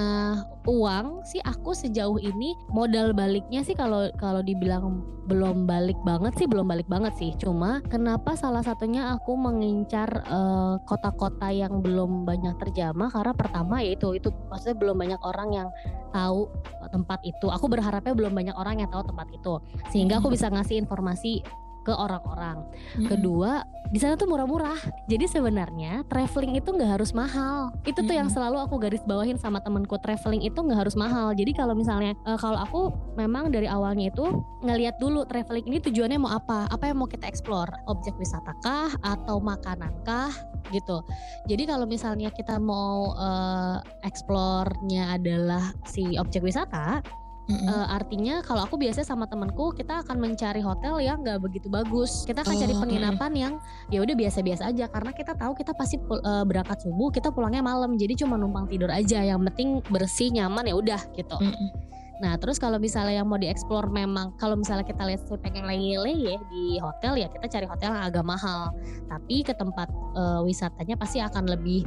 uang 0.63 1.27
sih 1.27 1.43
aku 1.43 1.75
sejauh 1.75 2.23
ini 2.23 2.55
modal 2.71 3.11
baliknya 3.11 3.67
sih 3.67 3.75
kalau 3.75 4.07
kalau 4.23 4.47
dibilang 4.47 5.03
belum 5.27 5.67
balik 5.67 5.99
banget 6.07 6.35
sih 6.39 6.47
belum 6.47 6.71
balik 6.71 6.87
banget 6.87 7.15
sih. 7.19 7.35
Cuma 7.35 7.83
kenapa 7.91 8.39
salah 8.39 8.63
satunya 8.63 9.11
aku 9.11 9.35
mengincar 9.35 10.07
eh, 10.23 10.75
kota-kota 10.87 11.51
yang 11.51 11.83
belum 11.83 12.23
banyak 12.23 12.55
terjamah 12.63 13.11
karena 13.11 13.35
pertama 13.35 13.83
yaitu 13.83 14.15
itu 14.15 14.31
maksudnya 14.47 14.79
belum 14.79 14.97
banyak 15.03 15.21
orang 15.27 15.49
yang 15.51 15.69
tahu 16.15 16.47
tempat 16.95 17.19
itu. 17.27 17.51
Aku 17.51 17.67
berharapnya 17.67 18.15
belum 18.15 18.37
banyak 18.37 18.55
orang 18.55 18.85
yang 18.85 18.91
tahu 18.93 19.03
tempat 19.03 19.27
itu. 19.35 19.55
Sehingga 19.91 20.21
aku 20.21 20.31
bisa 20.31 20.53
ngasih 20.53 20.79
informasi 20.79 21.43
ke 21.83 21.93
orang-orang. 21.93 22.65
Kedua, 23.11 23.67
di 23.93 23.99
sana 24.01 24.17
tuh 24.17 24.31
murah-murah. 24.31 24.79
Jadi 25.11 25.29
sebenarnya 25.29 26.07
traveling 26.09 26.57
itu 26.57 26.73
nggak 26.73 26.99
harus 26.99 27.13
mahal. 27.13 27.75
Itu 27.85 28.07
tuh 28.07 28.15
yang 28.17 28.31
selalu 28.33 28.63
aku 28.65 28.81
garis 28.81 29.03
bawahin 29.05 29.37
sama 29.37 29.61
temenku 29.61 29.99
traveling 30.01 30.41
itu 30.47 30.57
nggak 30.57 30.87
harus 30.87 30.97
mahal. 30.97 31.35
Jadi 31.35 31.53
kalau 31.53 31.77
misalnya 31.77 32.17
eh, 32.25 32.39
kalau 32.41 32.57
aku 32.57 32.81
memang 33.19 33.53
dari 33.53 33.67
awalnya 33.69 34.09
itu 34.09 34.43
ngelihat 34.65 34.97
dulu 34.97 35.27
traveling 35.29 35.67
ini 35.67 35.83
tujuannya 35.83 36.19
mau 36.23 36.33
apa? 36.33 36.71
Apa 36.71 36.89
yang 36.89 37.03
mau 37.03 37.11
kita 37.11 37.29
explore? 37.29 37.71
Objek 37.91 38.17
wisata 38.17 38.55
kah 38.65 38.91
atau 39.03 39.43
makanan 39.43 39.93
kah? 40.07 40.33
gitu. 40.71 41.03
Jadi 41.51 41.69
kalau 41.69 41.85
misalnya 41.85 42.33
kita 42.33 42.57
mau 42.57 43.13
eh, 43.19 43.77
explore-nya 44.07 45.21
adalah 45.21 45.75
si 45.85 46.17
objek 46.17 46.41
wisata, 46.41 47.05
Mm-mm. 47.51 47.67
Eh, 47.67 47.87
artinya 47.91 48.39
kalau 48.47 48.63
aku 48.63 48.79
biasanya 48.79 49.03
sama 49.03 49.27
temenku 49.27 49.75
kita 49.75 50.07
akan 50.07 50.23
mencari 50.23 50.63
hotel 50.63 51.03
yang 51.03 51.27
nggak 51.27 51.43
begitu 51.43 51.67
bagus. 51.67 52.23
Kita 52.23 52.47
akan 52.47 52.55
cari 52.55 52.75
Oh, 52.75 52.81
penginapan 52.81 53.33
yang 53.35 53.53
ya 53.91 53.99
udah 53.99 54.15
biasa-biasa 54.15 54.71
aja 54.71 54.87
karena 54.87 55.11
kita 55.11 55.35
tahu 55.35 55.53
kita 55.59 55.75
pasti 55.75 55.99
pul- 55.99 56.23
eh, 56.23 56.45
berangkat 56.47 56.87
subuh, 56.87 57.11
kita 57.11 57.35
pulangnya 57.35 57.61
malam. 57.61 57.99
Jadi 57.99 58.23
cuma 58.23 58.39
numpang 58.39 58.71
tidur 58.71 58.89
aja. 58.95 59.27
Yang 59.27 59.51
penting 59.51 59.69
bersih, 59.91 60.31
nyaman 60.31 60.71
ya 60.71 60.75
udah 60.79 61.01
gitu. 61.19 61.37
Mm-mm. 61.43 61.71
Nah, 62.23 62.39
terus 62.39 62.63
kalau 62.63 62.79
misalnya 62.79 63.19
yang 63.19 63.27
mau 63.27 63.35
dieksplor 63.35 63.91
memang 63.91 64.39
kalau 64.39 64.55
misalnya 64.55 64.87
kita 64.87 65.03
lihat 65.03 65.27
pengen 65.43 65.67
leye-leye 65.67 66.39
di 66.39 66.79
hotel 66.79 67.19
ya 67.19 67.27
kita 67.27 67.51
cari 67.51 67.67
hotel 67.67 67.91
yang 67.91 68.07
agak 68.07 68.23
mahal. 68.23 68.71
Tapi 69.11 69.43
ke 69.43 69.51
tempat 69.59 69.91
eh, 70.15 70.41
wisatanya 70.47 70.95
pasti 70.95 71.19
akan 71.19 71.51
lebih 71.51 71.83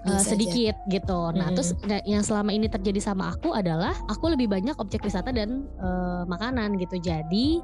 eh, 0.00 0.08
Bisa 0.08 0.16
aja. 0.16 0.30
sedikit 0.32 0.76
gitu. 0.88 1.20
Nah, 1.36 1.52
Mm-mm. 1.52 1.56
terus 1.56 1.70
yang 2.08 2.24
selama 2.24 2.50
ini 2.50 2.66
terjadi 2.66 3.00
sama 3.00 3.32
aku 3.32 3.52
adalah 3.52 3.92
aku 4.08 4.32
lebih 4.32 4.48
banyak 4.48 4.76
objek 4.80 5.04
wisata 5.04 5.30
dan 5.30 5.68
eh, 5.76 6.22
makanan 6.24 6.80
gitu. 6.80 6.96
Jadi 7.00 7.60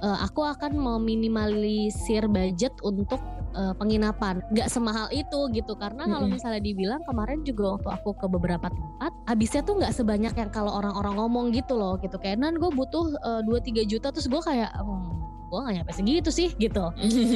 eh, 0.00 0.18
aku 0.24 0.44
akan 0.44 0.76
meminimalisir 0.76 2.26
budget 2.28 2.72
untuk 2.80 3.20
eh, 3.52 3.74
penginapan. 3.76 4.40
Nggak 4.52 4.68
semahal 4.72 5.08
itu 5.12 5.38
gitu 5.52 5.72
karena 5.76 6.08
kalau 6.08 6.26
Mm-mm. 6.26 6.36
misalnya 6.36 6.62
dibilang 6.64 7.02
kemarin 7.04 7.44
juga 7.44 7.76
waktu 7.76 7.88
aku 8.00 8.10
ke 8.16 8.26
beberapa 8.28 8.68
tempat, 8.72 9.12
habisnya 9.28 9.62
tuh 9.64 9.80
nggak 9.80 9.94
sebanyak 9.94 10.34
yang 10.36 10.50
kalau 10.52 10.72
orang-orang 10.72 11.14
ngomong 11.16 11.46
gitu 11.52 11.76
loh 11.76 12.00
gitu. 12.00 12.16
Kayak 12.16 12.44
nan 12.44 12.56
gue 12.56 12.70
butuh 12.72 13.12
2-3 13.44 13.84
juta 13.84 14.08
terus 14.08 14.28
gue 14.28 14.40
kayak 14.40 14.72
hmm, 14.72 15.37
gue 15.48 15.58
gak 15.64 15.74
nyampe 15.80 15.92
segitu 15.96 16.30
sih 16.30 16.48
gitu. 16.60 16.84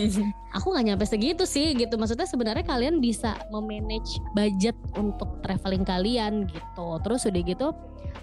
Aku 0.56 0.68
nggak 0.68 0.84
nyampe 0.92 1.04
segitu 1.08 1.48
sih 1.48 1.72
gitu. 1.72 1.96
Maksudnya 1.96 2.28
sebenarnya 2.28 2.64
kalian 2.68 3.00
bisa 3.00 3.40
memanage 3.48 4.20
budget 4.36 4.76
untuk 5.00 5.40
traveling 5.40 5.82
kalian 5.82 6.44
gitu. 6.44 6.86
Terus 7.00 7.24
udah 7.24 7.42
gitu 7.42 7.68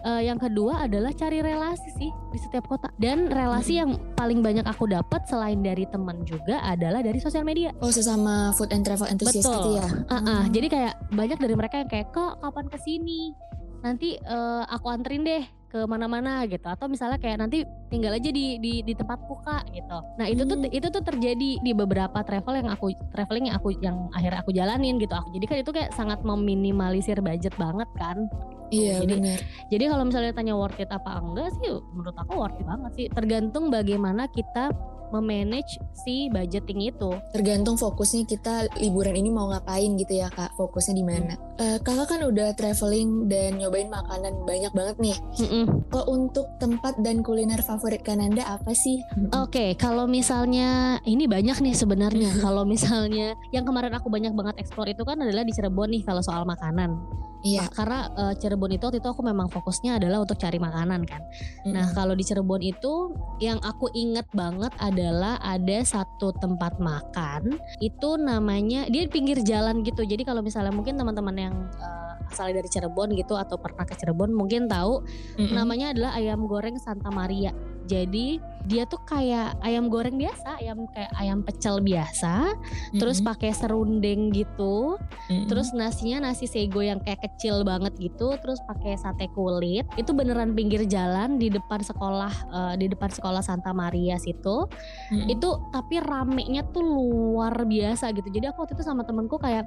eh, 0.05 0.29
yang 0.29 0.37
kedua 0.37 0.85
adalah 0.85 1.09
cari 1.11 1.41
relasi 1.41 1.89
sih 1.97 2.09
di 2.13 2.37
setiap 2.37 2.69
kota. 2.69 2.93
Dan 3.01 3.33
relasi 3.33 3.81
yang 3.81 3.97
paling 4.13 4.45
banyak 4.45 4.63
aku 4.69 4.85
dapat 4.85 5.25
selain 5.25 5.59
dari 5.65 5.89
teman 5.89 6.21
juga 6.23 6.61
adalah 6.61 7.01
dari 7.01 7.17
sosial 7.17 7.41
media. 7.41 7.73
Oh 7.81 7.89
sesama 7.89 8.53
food 8.53 8.69
and 8.69 8.85
travel 8.85 9.09
enthusiast 9.09 9.49
Betul. 9.49 9.57
gitu 9.57 9.69
ya? 9.81 9.87
Ah, 10.13 10.15
ah, 10.21 10.43
jadi 10.53 10.67
kayak 10.69 10.93
banyak 11.11 11.37
dari 11.41 11.55
mereka 11.57 11.75
yang 11.81 11.89
kayak 11.89 12.13
kok 12.13 12.37
kapan 12.39 12.65
ke 12.69 12.77
sini 12.85 13.33
nanti 13.79 14.19
eh, 14.19 14.63
aku 14.69 14.91
anterin 14.91 15.25
deh 15.25 15.43
ke 15.69 15.79
mana-mana 15.85 16.43
gitu. 16.49 16.65
Atau 16.65 16.89
misalnya 16.89 17.21
kayak 17.21 17.41
nanti 17.41 17.63
tinggal 17.89 18.13
aja 18.13 18.29
di 18.29 18.55
di, 18.55 18.79
di 18.79 18.93
tempatku 18.93 19.33
kak 19.41 19.67
gitu 19.69 19.97
nah 20.15 20.25
itu 20.25 20.41
tuh 20.43 20.55
Hmm. 20.55 20.69
itu 20.69 20.87
tuh 20.87 21.01
terjadi 21.01 21.49
di 21.57 21.71
beberapa 21.73 22.21
travel 22.21 22.53
yang 22.55 22.69
aku 22.69 22.85
traveling 23.09 23.47
yang 23.47 23.55
aku 23.55 23.69
yang 23.75 23.97
akhirnya 24.11 24.39
aku 24.39 24.51
jalanin 24.51 24.95
gitu 24.95 25.11
aku 25.11 25.29
jadi 25.31 25.45
kan 25.45 25.57
itu 25.57 25.71
kayak 25.71 25.91
sangat 25.91 26.19
meminimalisir 26.21 27.19
budget 27.19 27.53
banget 27.55 27.89
kan 27.95 28.29
Iya 28.69 29.01
Jadi- 29.01 29.17
benar. 29.17 29.39
jadi 29.67 29.83
kalau 29.87 30.03
misalnya 30.05 30.29
tanya 30.31 30.53
worth 30.53 30.77
it 30.77 30.87
apa 30.87 31.17
enggak 31.17 31.49
sih 31.57 31.73
menurut 31.89 32.13
aku 32.13 32.37
worth 32.37 32.53
it 32.53 32.63
banget 32.63 32.91
sih 32.93 33.05
tergantung 33.09 33.67
bagaimana 33.67 34.29
kita 34.29 34.69
memanage 35.09 35.73
si 35.95 36.29
budgeting 36.29 36.85
itu 36.85 37.09
Tergantung 37.31 37.75
fokusnya 37.75 38.23
kita 38.23 38.53
liburan 38.77 39.15
ini 39.15 39.29
mau 39.29 39.49
ngapain 39.49 39.97
gitu 39.97 40.13
ya 40.15 40.29
kak. 40.29 40.53
Fokusnya 40.53 40.93
di 40.93 41.01
mana? 41.01 41.33
Eh, 41.57 41.77
kakak 41.79 42.07
kan 42.07 42.21
udah 42.21 42.53
traveling 42.53 43.25
dan 43.25 43.57
nyobain 43.57 43.89
makanan 43.89 44.45
banyak 44.45 44.69
banget 44.69 44.95
nih. 44.99 45.17
Mm-mm. 45.39 45.65
Kalau 45.89 46.05
untuk 46.07 46.45
tempat 46.57 46.93
dan 46.99 47.19
kuliner 47.19 47.57
favorit 47.59 47.78
Kananda 48.03 48.43
apa 48.45 48.75
sih? 48.75 48.99
Oke, 49.33 49.73
kalau 49.79 50.05
misalnya 50.05 50.99
ini 51.07 51.25
banyak 51.25 51.63
nih 51.63 51.75
sebenarnya. 51.75 52.31
kalau 52.43 52.67
misalnya 52.67 53.33
yang 53.55 53.63
kemarin 53.63 53.95
aku 53.95 54.11
banyak 54.11 54.35
banget 54.35 54.61
eksplor 54.61 54.87
itu 54.91 55.01
kan 55.07 55.19
adalah 55.19 55.41
di 55.41 55.53
Cirebon 55.55 55.89
nih 55.95 56.03
kalau 56.03 56.21
soal 56.21 56.43
makanan. 56.43 56.95
Iya. 57.39 57.71
Karena 57.71 58.11
eh, 58.11 58.33
Cirebon 58.35 58.75
itu 58.75 58.83
waktu 58.83 58.99
itu 58.99 59.09
aku 59.09 59.23
memang 59.23 59.47
fokusnya 59.47 60.01
adalah 60.01 60.23
untuk 60.23 60.35
cari 60.35 60.59
makanan 60.59 61.07
kan. 61.07 61.23
Nah, 61.71 61.87
Mm-mm. 61.87 61.95
kalau 61.95 62.13
di 62.13 62.23
Cirebon 62.27 62.59
itu 62.59 63.15
yang 63.39 63.59
aku 63.63 63.87
inget 63.95 64.27
banget 64.35 64.75
adalah 64.79 65.39
ada 65.39 65.79
satu 65.83 66.35
tempat 66.35 66.77
makan 66.83 67.55
itu 67.79 68.09
namanya 68.19 68.87
dia 68.91 69.07
di 69.07 69.11
pinggir 69.11 69.39
jalan 69.43 69.81
gitu. 69.87 70.03
Jadi 70.03 70.27
kalau 70.27 70.43
misalnya 70.43 70.75
mungkin 70.75 70.99
teman-teman 70.99 71.35
yang 71.35 71.55
eh, 71.79 72.13
asalnya 72.29 72.59
dari 72.61 72.69
Cirebon 72.69 73.15
gitu 73.15 73.39
atau 73.39 73.55
pernah 73.55 73.87
ke 73.87 73.95
Cirebon 73.95 74.35
mungkin 74.35 74.67
tahu 74.67 75.03
Mm-mm. 75.39 75.55
namanya 75.55 75.95
adalah 75.95 76.11
ayam 76.19 76.43
goreng 76.45 76.75
Santa 76.77 77.07
Maria. 77.09 77.55
Jadi 77.89 78.37
dia 78.69 78.85
tuh 78.85 79.01
kayak 79.01 79.57
ayam 79.65 79.89
goreng 79.89 80.13
biasa, 80.13 80.61
ayam 80.61 80.85
kayak 80.93 81.09
ayam 81.17 81.41
pecel 81.41 81.81
biasa, 81.81 82.53
terus 83.01 83.17
Mm-mm. 83.17 83.33
pakai 83.33 83.51
serundeng 83.55 84.29
gitu, 84.29 84.99
Mm-mm. 85.31 85.49
terus 85.49 85.73
nasinya 85.73 86.29
nasi 86.29 86.45
sego 86.45 86.85
yang 86.85 87.01
kayak 87.01 87.23
kecil 87.25 87.65
banget 87.65 87.97
gitu, 87.97 88.37
terus 88.37 88.61
pakai 88.69 88.93
sate 88.93 89.25
kulit. 89.33 89.89
Itu 89.97 90.13
beneran 90.13 90.53
pinggir 90.53 90.85
jalan 90.85 91.41
di 91.41 91.49
depan 91.49 91.81
sekolah 91.81 92.33
eh, 92.53 92.75
di 92.77 92.85
depan 92.91 93.09
sekolah 93.09 93.41
Santa 93.41 93.73
Maria 93.73 94.21
situ. 94.21 94.69
Mm-mm. 95.09 95.33
Itu 95.33 95.73
tapi 95.73 95.97
ramenya 95.97 96.69
tuh 96.69 96.85
luar 96.85 97.65
biasa 97.65 98.13
gitu. 98.13 98.29
Jadi 98.29 98.53
aku 98.53 98.69
waktu 98.69 98.77
itu 98.77 98.85
sama 98.85 99.01
temenku 99.01 99.41
kayak 99.41 99.65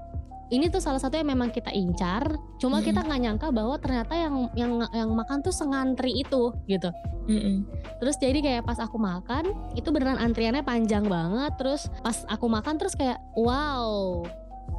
ini 0.52 0.68
tuh 0.68 0.84
salah 0.84 1.00
satu 1.00 1.16
yang 1.16 1.32
memang 1.32 1.48
kita 1.48 1.72
incar, 1.72 2.36
cuma 2.60 2.78
Mm-mm. 2.78 2.92
kita 2.92 3.00
nggak 3.00 3.20
nyangka 3.24 3.48
bahwa 3.48 3.80
ternyata 3.80 4.12
yang 4.12 4.52
yang 4.52 4.72
yang 4.92 5.08
makan 5.08 5.40
tuh 5.40 5.50
sengantri 5.50 6.12
itu 6.12 6.52
gitu. 6.68 6.92
Mm-mm. 7.24 7.64
Terus 7.96 8.20
jadi 8.20 8.38
kayak 8.44 8.62
pas 8.68 8.76
aku 8.76 9.00
makan 9.00 9.48
itu 9.72 9.88
beneran 9.88 10.20
antriannya 10.20 10.60
panjang 10.60 11.08
banget. 11.08 11.56
Terus 11.56 11.88
pas 12.04 12.28
aku 12.28 12.52
makan 12.52 12.76
terus 12.76 12.92
kayak 12.92 13.16
wow 13.32 14.20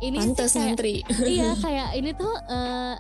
ini 0.06 0.22
Pantes 0.22 0.54
kayak 0.54 0.78
ngantri. 0.78 0.96
iya 1.34 1.58
kayak 1.66 1.90
ini 1.98 2.12
tuh 2.14 2.34
eh, 2.54 2.96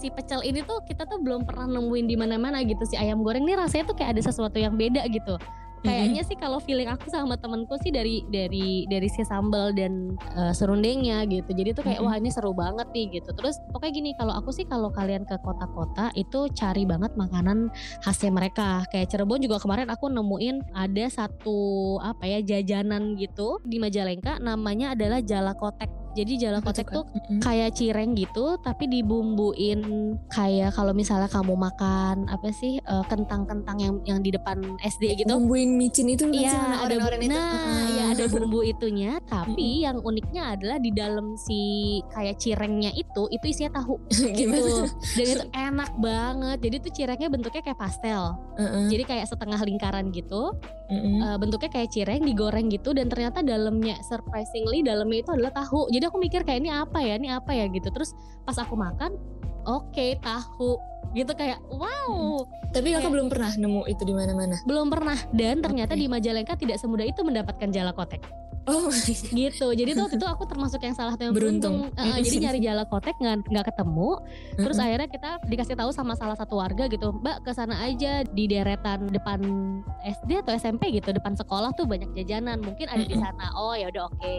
si 0.00 0.08
pecel 0.08 0.40
ini 0.48 0.64
tuh 0.64 0.80
kita 0.88 1.04
tuh 1.04 1.20
belum 1.20 1.44
pernah 1.44 1.68
nemuin 1.76 2.06
di 2.08 2.16
mana-mana 2.16 2.64
gitu 2.64 2.88
si 2.88 2.96
ayam 2.96 3.20
goreng 3.20 3.44
nih 3.44 3.58
rasanya 3.58 3.84
tuh 3.90 3.96
kayak 4.00 4.16
ada 4.16 4.22
sesuatu 4.24 4.56
yang 4.56 4.80
beda 4.80 5.04
gitu. 5.12 5.36
Kayaknya 5.84 6.22
sih 6.26 6.36
kalau 6.38 6.58
feeling 6.58 6.90
aku 6.90 7.06
sama 7.10 7.38
temenku 7.38 7.78
sih 7.80 7.94
dari 7.94 8.26
dari 8.28 8.84
dari 8.90 9.08
si 9.10 9.22
sambal 9.22 9.70
dan 9.74 10.18
eh, 10.34 10.52
serundengnya 10.52 11.24
gitu. 11.30 11.50
Jadi 11.54 11.70
tuh 11.76 11.84
kayak 11.86 12.00
wah 12.02 12.14
ini 12.18 12.30
seru 12.32 12.52
banget 12.52 12.88
nih 12.90 13.20
gitu. 13.20 13.30
Terus 13.34 13.58
pokoknya 13.70 13.92
gini 13.94 14.10
kalau 14.18 14.34
aku 14.34 14.50
sih 14.50 14.66
kalau 14.66 14.90
kalian 14.90 15.22
ke 15.22 15.38
kota-kota 15.42 16.10
itu 16.18 16.50
cari 16.54 16.82
banget 16.84 17.14
makanan 17.14 17.70
khasnya 18.02 18.34
mereka. 18.34 18.82
Kayak 18.90 19.14
Cirebon 19.14 19.42
juga 19.42 19.62
kemarin 19.62 19.88
aku 19.88 20.10
nemuin 20.10 20.74
ada 20.74 21.06
satu 21.10 21.58
apa 22.02 22.26
ya 22.26 22.38
jajanan 22.42 23.14
gitu 23.16 23.62
di 23.64 23.78
Majalengka 23.78 24.42
namanya 24.42 24.92
adalah 24.98 25.22
jalakotek. 25.22 25.90
Jadi 26.10 26.32
jalakotek 26.38 26.88
tuh 26.88 27.04
Mm-mm. 27.06 27.40
kayak 27.40 27.72
cireng 27.72 28.12
gitu 28.12 28.56
tapi 28.58 28.86
dibumbuin 28.86 29.80
kayak 30.28 30.72
kalau 30.72 30.90
misalnya 30.90 31.26
kamu 31.26 31.54
makan 31.54 32.26
apa 32.26 32.48
sih 32.50 32.78
eh, 32.78 33.04
kentang-kentang 33.06 33.76
yang 33.76 33.94
yang 34.04 34.18
di 34.18 34.30
depan 34.30 34.78
SD 34.78 35.18
gitu. 35.18 35.28
Bumbuin 35.28 35.74
micin 35.74 36.06
itu 36.06 36.24
Iya, 36.28 36.54
ada 36.54 36.84
oren-oren 36.84 37.20
itu? 37.20 37.30
nah, 37.30 37.50
Ah. 37.58 37.86
ya 37.88 38.04
ada 38.12 38.24
bumbu 38.26 38.60
itunya, 38.60 39.18
tapi 39.24 39.82
yang 39.82 39.98
uniknya 39.98 40.54
adalah 40.54 40.76
di 40.76 40.90
dalam 40.90 41.34
si 41.34 41.60
kayak 42.08 42.38
cirengnya 42.38 42.90
itu 42.92 43.26
itu 43.28 43.44
isinya 43.44 43.78
tahu 43.78 43.98
gitu. 44.38 44.86
Dan 45.14 45.26
itu 45.26 45.44
enak 45.50 45.90
banget. 45.96 46.58
Jadi 46.60 46.76
tuh 46.80 46.92
cirengnya 46.92 47.28
bentuknya 47.28 47.62
kayak 47.62 47.78
pastel. 47.78 48.34
Heeh. 48.56 48.86
Jadi 48.88 49.02
kayak 49.04 49.26
setengah 49.26 49.58
lingkaran 49.60 50.10
gitu. 50.10 50.52
Mm-mm. 50.88 51.20
Eh, 51.20 51.36
bentuknya 51.36 51.70
kayak 51.70 51.90
cireng 51.90 52.22
digoreng 52.22 52.66
gitu 52.68 52.92
dan 52.92 53.06
ternyata 53.06 53.40
dalamnya 53.40 54.00
surprisingly 54.02 54.80
dalamnya 54.80 55.20
itu 55.20 55.30
adalah 55.30 55.52
tahu. 55.54 55.84
Jadi 55.88 55.97
aku 56.06 56.22
mikir 56.22 56.46
kayak 56.46 56.62
ini 56.62 56.70
apa 56.70 57.02
ya? 57.02 57.18
Ini 57.18 57.28
apa 57.34 57.50
ya 57.50 57.66
gitu. 57.66 57.90
Terus 57.90 58.14
pas 58.46 58.54
aku 58.54 58.78
makan, 58.78 59.18
oke 59.64 60.06
tahu. 60.20 60.78
Gitu 61.10 61.32
kayak 61.32 61.58
wow. 61.72 62.44
Tapi 62.68 62.92
kakak 62.92 63.00
Kayak- 63.00 63.12
belum 63.16 63.26
pernah 63.32 63.50
nemu 63.56 63.82
itu 63.88 64.02
di 64.04 64.12
mana-mana. 64.12 64.56
belum 64.62 64.92
pernah. 64.92 65.16
Dan 65.32 65.64
ternyata 65.64 65.96
Oke. 65.96 66.00
di 66.00 66.06
Majalengka 66.06 66.54
tidak 66.54 66.76
semudah 66.76 67.08
itu 67.08 67.20
mendapatkan 67.24 67.68
jala 67.72 67.96
kotek. 67.96 68.20
Oh, 68.68 68.92
gitu. 69.32 69.72
Jadi 69.72 69.96
tuh 69.96 70.04
waktu 70.04 70.20
itu 70.20 70.28
aku 70.36 70.44
termasuk 70.44 70.84
yang 70.84 70.92
salah 70.92 71.16
satu 71.16 71.24
yang 71.24 71.32
Beruntung. 71.32 71.88
beruntung, 71.88 72.04
eh, 72.12 72.20
jadi 72.20 72.36
nyari 72.44 72.60
jala 72.60 72.84
kotek 72.84 73.16
nggak 73.16 73.48
nggak 73.48 73.66
ketemu. 73.72 74.10
Terus 74.60 74.76
akhirnya 74.76 75.08
kita 75.08 75.30
dikasih 75.48 75.72
tahu 75.72 75.88
sama 75.88 76.12
salah 76.12 76.36
satu 76.36 76.60
warga 76.60 76.84
gitu 76.84 77.16
mbak 77.16 77.40
ke 77.40 77.56
sana 77.56 77.80
aja 77.80 78.28
di 78.28 78.44
deretan 78.44 79.08
depan 79.08 79.40
SD 80.04 80.44
atau 80.44 80.52
SMP 80.52 80.92
gitu 80.92 81.08
depan 81.08 81.32
sekolah 81.32 81.72
tuh 81.72 81.88
banyak 81.88 82.12
jajanan. 82.12 82.60
Mungkin 82.60 82.92
ada 82.92 83.00
di 83.00 83.16
sana. 83.16 83.56
Oh 83.56 83.72
ya 83.72 83.88
udah 83.88 84.12
oke. 84.12 84.32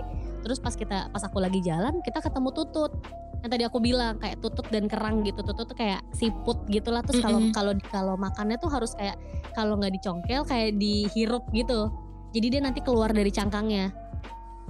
Terus 0.45 0.62
pas 0.62 0.77
kita 0.77 1.10
pas 1.10 1.25
aku 1.25 1.41
lagi 1.41 1.65
jalan 1.65 1.97
kita 2.05 2.21
ketemu 2.21 2.53
tutut 2.53 2.93
yang 3.39 3.49
tadi 3.49 3.63
aku 3.63 3.80
bilang 3.80 4.19
kayak 4.19 4.43
tutut 4.43 4.67
dan 4.67 4.91
kerang 4.91 5.23
gitu. 5.23 5.39
Tutut 5.39 5.63
tuh 5.63 5.78
kayak 5.78 6.04
siput 6.12 6.60
gitulah. 6.67 6.99
Terus 7.04 7.23
kalau 7.23 7.39
Mm-mm. 7.39 7.56
kalau 7.56 7.71
kalau 7.91 8.15
makannya 8.19 8.60
tuh 8.60 8.67
harus 8.67 8.91
kayak 8.99 9.15
kalau 9.56 9.80
nggak 9.80 9.95
dicongkel 9.95 10.43
kayak 10.43 10.75
dihirup 10.75 11.47
gitu. 11.56 11.88
Jadi 12.36 12.47
dia 12.52 12.62
nanti 12.62 12.84
keluar 12.84 13.10
dari 13.15 13.32
cangkangnya. 13.32 13.89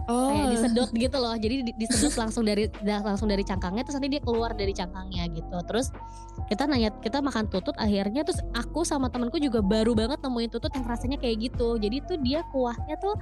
Oh, 0.10 0.34
kayak 0.34 0.58
disedot 0.58 0.90
gitu 1.06 1.18
loh. 1.22 1.38
Jadi 1.38 1.70
di- 1.70 1.76
disedot 1.78 2.14
langsung 2.18 2.42
dari 2.46 2.66
da- 2.82 3.06
langsung 3.06 3.30
dari 3.30 3.46
cangkangnya 3.46 3.86
terus 3.86 3.98
nanti 3.98 4.18
dia 4.18 4.22
keluar 4.22 4.54
dari 4.54 4.74
cangkangnya 4.74 5.30
gitu. 5.34 5.58
Terus 5.70 5.94
kita 6.50 6.66
nanya 6.66 6.90
kita 6.98 7.22
makan 7.22 7.46
tutut 7.50 7.78
akhirnya 7.78 8.26
terus 8.26 8.42
aku 8.58 8.82
sama 8.82 9.10
temanku 9.14 9.38
juga 9.38 9.62
baru 9.62 9.94
banget 9.94 10.18
nemuin 10.22 10.50
tutut 10.50 10.74
yang 10.74 10.86
rasanya 10.86 11.18
kayak 11.22 11.52
gitu. 11.52 11.78
Jadi 11.78 12.06
tuh 12.06 12.18
dia 12.22 12.42
kuahnya 12.50 12.98
tuh 12.98 13.18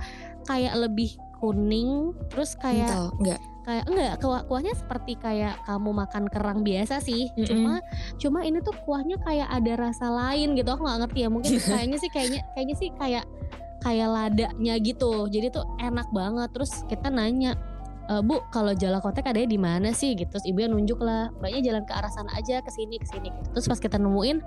kayak 0.47 0.75
lebih 0.79 1.15
kuning 1.37 2.11
terus 2.29 2.57
kayak 2.57 2.89
kental, 2.89 3.07
enggak. 3.21 3.39
kayak 3.63 3.85
enggak 3.89 4.13
kuah 4.19 4.41
kuahnya 4.45 4.73
seperti 4.73 5.13
kayak 5.19 5.55
kamu 5.65 5.89
makan 5.93 6.23
kerang 6.31 6.59
biasa 6.65 6.99
sih 7.03 7.29
Mm-mm. 7.33 7.45
cuma 7.45 7.73
cuma 8.17 8.39
ini 8.43 8.59
tuh 8.63 8.75
kuahnya 8.85 9.17
kayak 9.21 9.47
ada 9.49 9.73
rasa 9.77 10.07
lain 10.09 10.57
gitu 10.57 10.69
aku 10.73 10.83
nggak 10.85 10.99
ngerti 11.07 11.19
ya 11.23 11.29
mungkin 11.29 11.51
kayaknya 11.69 11.97
sih 12.01 12.09
kayaknya 12.11 12.41
kayaknya 12.55 12.75
sih 12.75 12.89
kayak 12.97 13.25
kayak 13.81 14.07
ladanya 14.09 14.75
gitu 14.81 15.29
jadi 15.29 15.53
tuh 15.53 15.65
enak 15.77 16.09
banget 16.09 16.49
terus 16.51 16.83
kita 16.89 17.13
nanya 17.13 17.53
"E, 18.07 18.13
bu 18.23 18.39
kalau 18.49 18.71
jala 18.73 19.03
kotek 19.03 19.27
adanya 19.27 19.49
di 19.51 19.59
mana 19.59 19.89
sih? 19.91 20.15
Gitu. 20.15 20.31
Terus 20.31 20.45
ibunya 20.47 20.71
nunjuk 20.71 20.99
lah 21.03 21.29
mbaknya 21.37 21.71
jalan 21.71 21.83
ke 21.83 21.93
arah 21.93 22.11
sana 22.11 22.31
aja 22.35 22.63
ke 22.63 22.71
sini 22.71 22.95
ke 22.97 23.07
sini. 23.07 23.29
Gitu. 23.29 23.49
terus 23.53 23.67
pas 23.67 23.79
kita 23.81 23.97
nemuin 23.99 24.37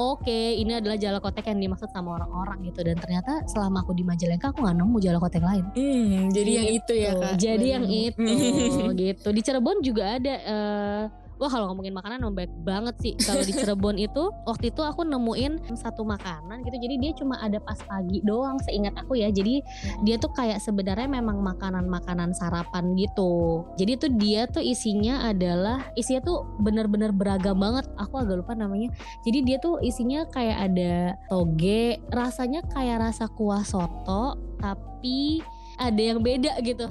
oke 0.00 0.38
ini 0.56 0.78
adalah 0.78 0.96
jala 0.96 1.18
kotek 1.20 1.50
yang 1.52 1.60
dimaksud 1.60 1.92
sama 1.92 2.16
orang-orang 2.20 2.72
gitu. 2.72 2.80
Dan 2.82 2.96
ternyata 2.98 3.44
selama 3.48 3.84
aku 3.84 3.92
di 3.92 4.02
Majalengka 4.02 4.50
aku 4.50 4.64
nggak 4.64 4.76
nemu 4.80 4.96
jala 4.98 5.18
kotek 5.20 5.44
lain. 5.44 5.64
Hmm, 5.76 6.32
jadi 6.32 6.50
yang 6.62 6.68
itu 6.72 6.92
ya 6.96 7.10
Tuh, 7.12 7.20
kak. 7.20 7.32
Jadi 7.38 7.66
baru 7.68 7.74
yang 7.78 7.86
itu 7.88 8.84
gitu. 8.96 9.28
Di 9.32 9.40
Cirebon 9.44 9.78
juga 9.84 10.16
ada 10.16 10.34
eh 10.34 11.21
Wah 11.42 11.50
kalau 11.50 11.74
ngomongin 11.74 11.90
makanan 11.90 12.22
emang 12.22 12.38
baik 12.38 12.54
banget 12.62 12.94
sih. 13.02 13.18
Kalau 13.18 13.42
di 13.42 13.50
Cirebon 13.50 13.98
itu 13.98 14.30
Waktu 14.46 14.70
itu 14.70 14.78
aku 14.86 15.02
nemuin 15.02 15.74
satu 15.74 16.06
makanan 16.06 16.62
gitu. 16.62 16.78
Jadi 16.78 16.94
dia 17.02 17.10
cuma 17.18 17.34
ada 17.42 17.58
pas 17.58 17.74
pagi 17.82 18.22
doang 18.22 18.62
Seingat 18.62 18.94
aku 18.94 19.18
ya. 19.18 19.26
Jadi 19.34 19.58
dia 20.06 20.22
tuh 20.22 20.30
kayak 20.38 20.62
sebenarnya 20.62 21.10
memang 21.10 21.42
makanan-makanan 21.42 22.30
sarapan 22.38 22.94
gitu. 22.94 23.66
Jadi 23.74 23.92
tuh 23.98 24.10
dia 24.14 24.46
tuh 24.46 24.62
isinya 24.62 25.26
adalah 25.26 25.82
Isinya 25.98 26.22
tuh 26.22 26.46
bener-bener 26.62 27.10
beragam 27.10 27.58
banget. 27.58 27.90
Aku 27.98 28.22
agak 28.22 28.46
lupa 28.46 28.54
namanya. 28.54 28.94
Jadi 29.26 29.42
dia 29.42 29.58
tuh 29.58 29.82
isinya 29.82 30.22
kayak 30.30 30.70
ada 30.70 31.18
toge 31.26 31.98
Rasanya 32.14 32.62
kayak 32.70 33.02
rasa 33.10 33.26
kuah 33.26 33.66
soto 33.66 34.38
Tapi 34.62 35.42
ada 35.82 35.98
yang 35.98 36.22
beda 36.22 36.62
gitu 36.62 36.86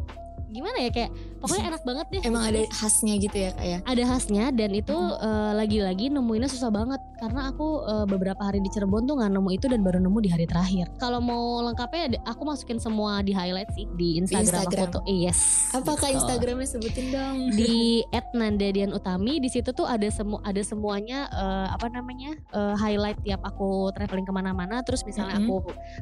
gimana 0.52 0.78
ya 0.78 0.90
kayak 0.90 1.10
pokoknya 1.40 1.64
enak 1.68 1.82
banget 1.82 2.08
deh 2.10 2.22
Emang 2.24 2.44
ada 2.46 2.60
khasnya 2.70 3.14
gitu 3.18 3.34
ya 3.36 3.50
kak 3.52 3.66
ya. 3.66 3.78
ada 3.82 4.04
khasnya 4.06 4.46
dan 4.52 4.72
itu 4.72 4.94
eh, 5.18 5.52
lagi-lagi 5.54 6.06
nemuinnya 6.08 6.48
susah 6.48 6.70
banget 6.70 7.00
karena 7.18 7.50
aku 7.50 7.68
eh, 7.84 8.06
beberapa 8.06 8.42
hari 8.42 8.60
di 8.60 8.70
Cirebon 8.70 9.04
tuh 9.04 9.16
nggak 9.16 9.32
nemu 9.32 9.50
itu 9.50 9.66
dan 9.66 9.82
baru 9.82 9.98
nemu 9.98 10.18
di 10.20 10.30
hari 10.30 10.46
terakhir 10.46 10.92
kalau 10.98 11.18
mau 11.18 11.42
lengkapnya 11.64 11.90
aku 12.24 12.42
masukin 12.44 12.78
semua 12.78 13.20
di 13.20 13.32
highlight 13.32 13.72
sih 13.72 13.88
di 13.92 14.18
Instagram, 14.18 14.46
Instagram. 14.46 14.86
aku 14.86 14.96
tuh 14.98 15.04
yes 15.08 15.40
Apakah 15.72 16.10
gitu. 16.10 16.18
Instagramnya 16.20 16.68
sebutin 16.68 17.06
dong? 17.10 17.38
di 17.52 18.04
@nandadian 18.32 18.92
utami 18.92 19.38
di 19.38 19.48
situ 19.48 19.72
tuh 19.72 19.86
ada 19.86 20.08
semu 20.08 20.40
ada 20.42 20.62
semuanya 20.62 21.26
eh, 21.28 21.68
apa 21.70 21.88
namanya 21.88 22.36
eh, 22.50 22.76
highlight 22.76 23.20
tiap 23.22 23.42
aku 23.42 23.90
traveling 23.92 24.24
ke 24.24 24.32
mana-mana 24.32 24.80
terus 24.82 25.02
misalnya 25.02 25.34
Mhm. 25.34 25.48
aku 25.48 25.56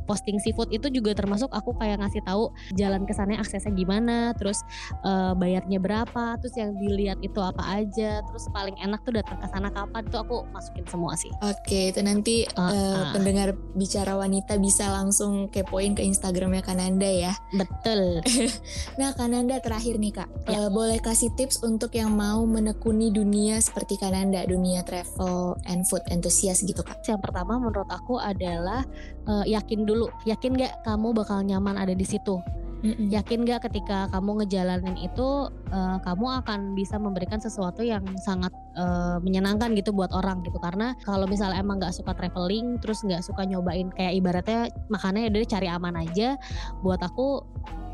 posting 0.06 0.38
seafood 0.38 0.70
itu 0.70 0.90
juga 0.90 1.14
termasuk 1.14 1.50
aku 1.50 1.76
kayak 1.76 2.00
ngasih 2.00 2.22
tahu 2.22 2.50
jalan 2.74 3.04
ke 3.04 3.14
sana 3.14 3.36
aksesnya 3.36 3.72
gimana 3.72 4.34
terus 4.40 4.64
eh, 5.04 5.34
bayarnya 5.36 5.78
berapa 5.78 6.40
terus 6.40 6.56
yang 6.56 6.72
dilihat 6.74 7.20
itu 7.20 7.38
apa 7.38 7.60
aja 7.76 8.24
terus 8.24 8.48
paling 8.50 8.80
enak 8.80 9.04
tuh 9.04 9.14
datang 9.14 9.38
ke 9.38 9.48
sana 9.48 9.70
kapan 9.70 10.04
tuh 10.08 10.20
aku 10.20 10.36
masukin 10.50 10.88
semua 10.88 11.14
sih 11.14 11.30
Oke, 11.42 11.92
itu 11.92 12.00
nanti 12.00 12.48
Ah, 12.56 12.72
eh, 12.72 12.80
ah. 12.96 13.12
pendengar 13.12 13.50
bicara 13.74 14.16
wanita 14.16 14.56
bisa 14.56 14.88
langsung 14.88 15.48
kepoin 15.48 15.92
ke 15.92 16.02
Instagramnya 16.02 16.64
Kananda 16.64 17.06
ya. 17.06 17.34
betul 17.52 18.24
Nah, 19.00 19.12
Kananda 19.12 19.60
terakhir 19.60 19.98
nih 19.98 20.14
kak, 20.14 20.30
Ya. 20.46 20.66
Eh, 20.66 20.70
boleh 20.70 20.98
kasih 20.98 21.34
tips 21.34 21.60
untuk 21.62 21.92
yang 21.92 22.12
mau 22.12 22.42
menekuni 22.42 23.10
dunia 23.10 23.60
seperti 23.60 23.98
Kananda, 23.98 24.46
dunia 24.46 24.82
travel 24.82 25.58
and 25.66 25.84
food 25.84 26.02
enthusiast 26.08 26.64
gitu 26.64 26.80
kak. 26.80 27.02
yang 27.04 27.20
pertama 27.20 27.58
menurut 27.58 27.90
aku 27.90 28.16
adalah 28.16 28.86
eh, 29.26 29.46
yakin 29.50 29.84
dulu 29.84 30.08
yakin 30.24 30.54
gak 30.56 30.80
kamu 30.84 31.12
bakal 31.12 31.42
nyaman 31.42 31.76
ada 31.76 31.92
di 31.92 32.04
situ 32.04 32.38
Mm-mm. 32.80 33.12
yakin 33.12 33.44
gak 33.44 33.68
ketika 33.68 34.08
kamu 34.08 34.44
ngejalanin 34.44 34.96
itu 34.96 35.52
eh, 35.68 35.98
kamu 36.00 36.26
akan 36.44 36.80
bisa 36.80 36.96
memberikan 36.96 37.38
sesuatu 37.44 37.84
yang 37.84 38.04
sangat 38.24 38.56
eh, 38.80 39.18
menyenangkan 39.20 39.76
gitu 39.76 39.92
buat 39.92 40.16
orang 40.16 40.40
gitu 40.48 40.56
karena 40.64 40.96
kalau 41.04 41.28
misalnya 41.28 41.60
emang 41.60 41.84
nggak 41.84 41.92
suka 41.92 42.16
traveling 42.16 42.80
terus 42.80 43.04
nggak 43.04 43.20
suka 43.20 43.44
nyobain 43.44 43.92
kayak 43.92 44.16
ibaratnya 44.16 44.72
makannya 44.88 45.28
udah 45.28 45.44
cari 45.44 45.68
aman 45.68 45.96
aja 46.00 46.40
buat 46.80 47.04
aku 47.04 47.44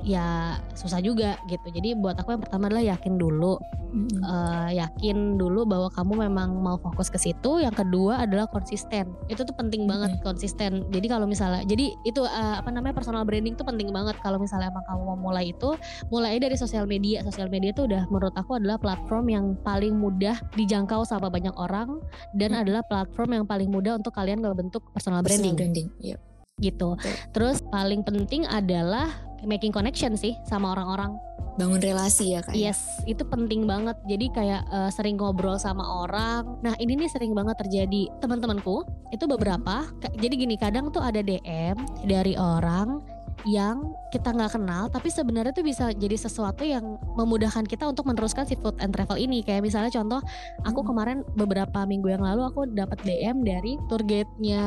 ya 0.05 0.53
susah 0.77 1.01
juga 1.01 1.35
gitu 1.49 1.65
jadi 1.73 1.97
buat 1.97 2.15
aku 2.15 2.37
yang 2.37 2.43
pertama 2.45 2.69
adalah 2.69 2.85
yakin 2.85 3.17
dulu 3.17 3.57
Mm-mm. 3.95 4.19
eh, 4.21 4.69
yakin 4.75 5.39
dulu 5.39 5.63
bahwa 5.63 5.87
kamu 5.87 6.27
memang 6.27 6.51
mau 6.59 6.75
fokus 6.75 7.07
ke 7.07 7.15
situ. 7.15 7.63
Yang 7.63 7.79
kedua 7.79 8.27
adalah 8.27 8.43
konsisten. 8.51 9.15
Itu 9.31 9.47
tuh 9.47 9.55
penting 9.55 9.87
banget 9.87 10.19
konsisten. 10.19 10.83
Jadi 10.91 11.07
kalau 11.07 11.23
misalnya, 11.23 11.63
jadi 11.63 11.95
itu 12.03 12.27
eh, 12.27 12.55
apa 12.59 12.67
namanya 12.75 12.91
personal 12.91 13.23
branding 13.23 13.55
tuh 13.55 13.63
penting 13.63 13.95
banget. 13.95 14.19
Kalau 14.19 14.35
misalnya 14.35 14.67
emang 14.67 14.83
kamu 14.83 14.99
mau 14.99 15.15
mulai 15.15 15.55
itu, 15.55 15.79
mulai 16.11 16.35
dari 16.43 16.59
sosial 16.59 16.83
media. 16.83 17.23
Sosial 17.23 17.47
media 17.47 17.71
tuh 17.71 17.87
udah 17.87 18.03
menurut 18.11 18.35
aku 18.35 18.59
adalah 18.59 18.75
platform 18.75 19.31
yang 19.31 19.45
paling 19.63 19.95
mudah 19.95 20.43
dijangkau 20.59 21.07
sama 21.07 21.31
banyak 21.31 21.55
orang 21.55 22.03
dan 22.35 22.51
Hmm. 22.51 22.67
adalah 22.67 22.83
platform 22.83 23.31
yang 23.31 23.45
paling 23.47 23.71
mudah 23.71 23.95
untuk 23.95 24.11
kalian 24.11 24.43
ngebentuk 24.43 24.83
personal 24.91 25.23
Personal 25.23 25.55
branding 25.55 25.55
branding. 25.55 25.87
Iya. 26.03 26.19
gitu. 26.55 26.95
Terus 27.35 27.59
paling 27.67 28.03
penting 28.03 28.47
adalah 28.47 29.11
making 29.45 29.71
connection 29.71 30.17
sih 30.17 30.35
sama 30.43 30.73
orang-orang. 30.73 31.15
Bangun 31.55 31.79
relasi 31.79 32.35
ya 32.35 32.43
kak. 32.43 32.51
ya? 32.51 32.69
Yes, 32.75 32.83
itu 33.07 33.23
penting 33.23 33.63
banget. 33.63 33.95
Jadi 34.03 34.27
kayak 34.27 34.67
eh, 34.67 34.91
sering 34.91 35.15
ngobrol 35.15 35.55
sama 35.55 36.03
orang. 36.03 36.59
Nah 36.59 36.75
ini 36.83 36.99
nih 36.99 37.07
sering 37.07 37.31
banget 37.31 37.55
terjadi 37.63 38.11
teman-temanku. 38.19 38.83
Itu 39.15 39.23
beberapa. 39.23 39.87
Jadi 40.19 40.33
gini 40.35 40.59
kadang 40.59 40.91
tuh 40.91 40.99
ada 40.99 41.23
DM 41.23 41.79
dari 42.03 42.35
orang 42.35 42.99
yang 43.43 43.93
kita 44.09 44.33
nggak 44.33 44.57
kenal 44.57 44.89
tapi 44.89 45.11
sebenarnya 45.11 45.53
tuh 45.53 45.61
bisa 45.61 45.93
jadi 45.93 46.17
sesuatu 46.17 46.65
yang 46.65 46.97
memudahkan 47.13 47.61
kita 47.67 47.85
untuk 47.85 48.09
meneruskan 48.09 48.47
si 48.47 48.57
food 48.57 48.73
and 48.81 48.89
travel 48.89 49.19
ini 49.19 49.45
kayak 49.45 49.61
misalnya 49.61 49.93
contoh 49.93 50.17
aku 50.65 50.81
Hmm. 50.81 50.89
kemarin 50.89 51.17
beberapa 51.37 51.85
minggu 51.85 52.09
yang 52.09 52.25
lalu 52.25 52.41
aku 52.41 52.65
dapat 52.73 52.97
DM 53.05 53.45
dari 53.45 53.77
tour 53.85 54.01
guide-nya 54.01 54.65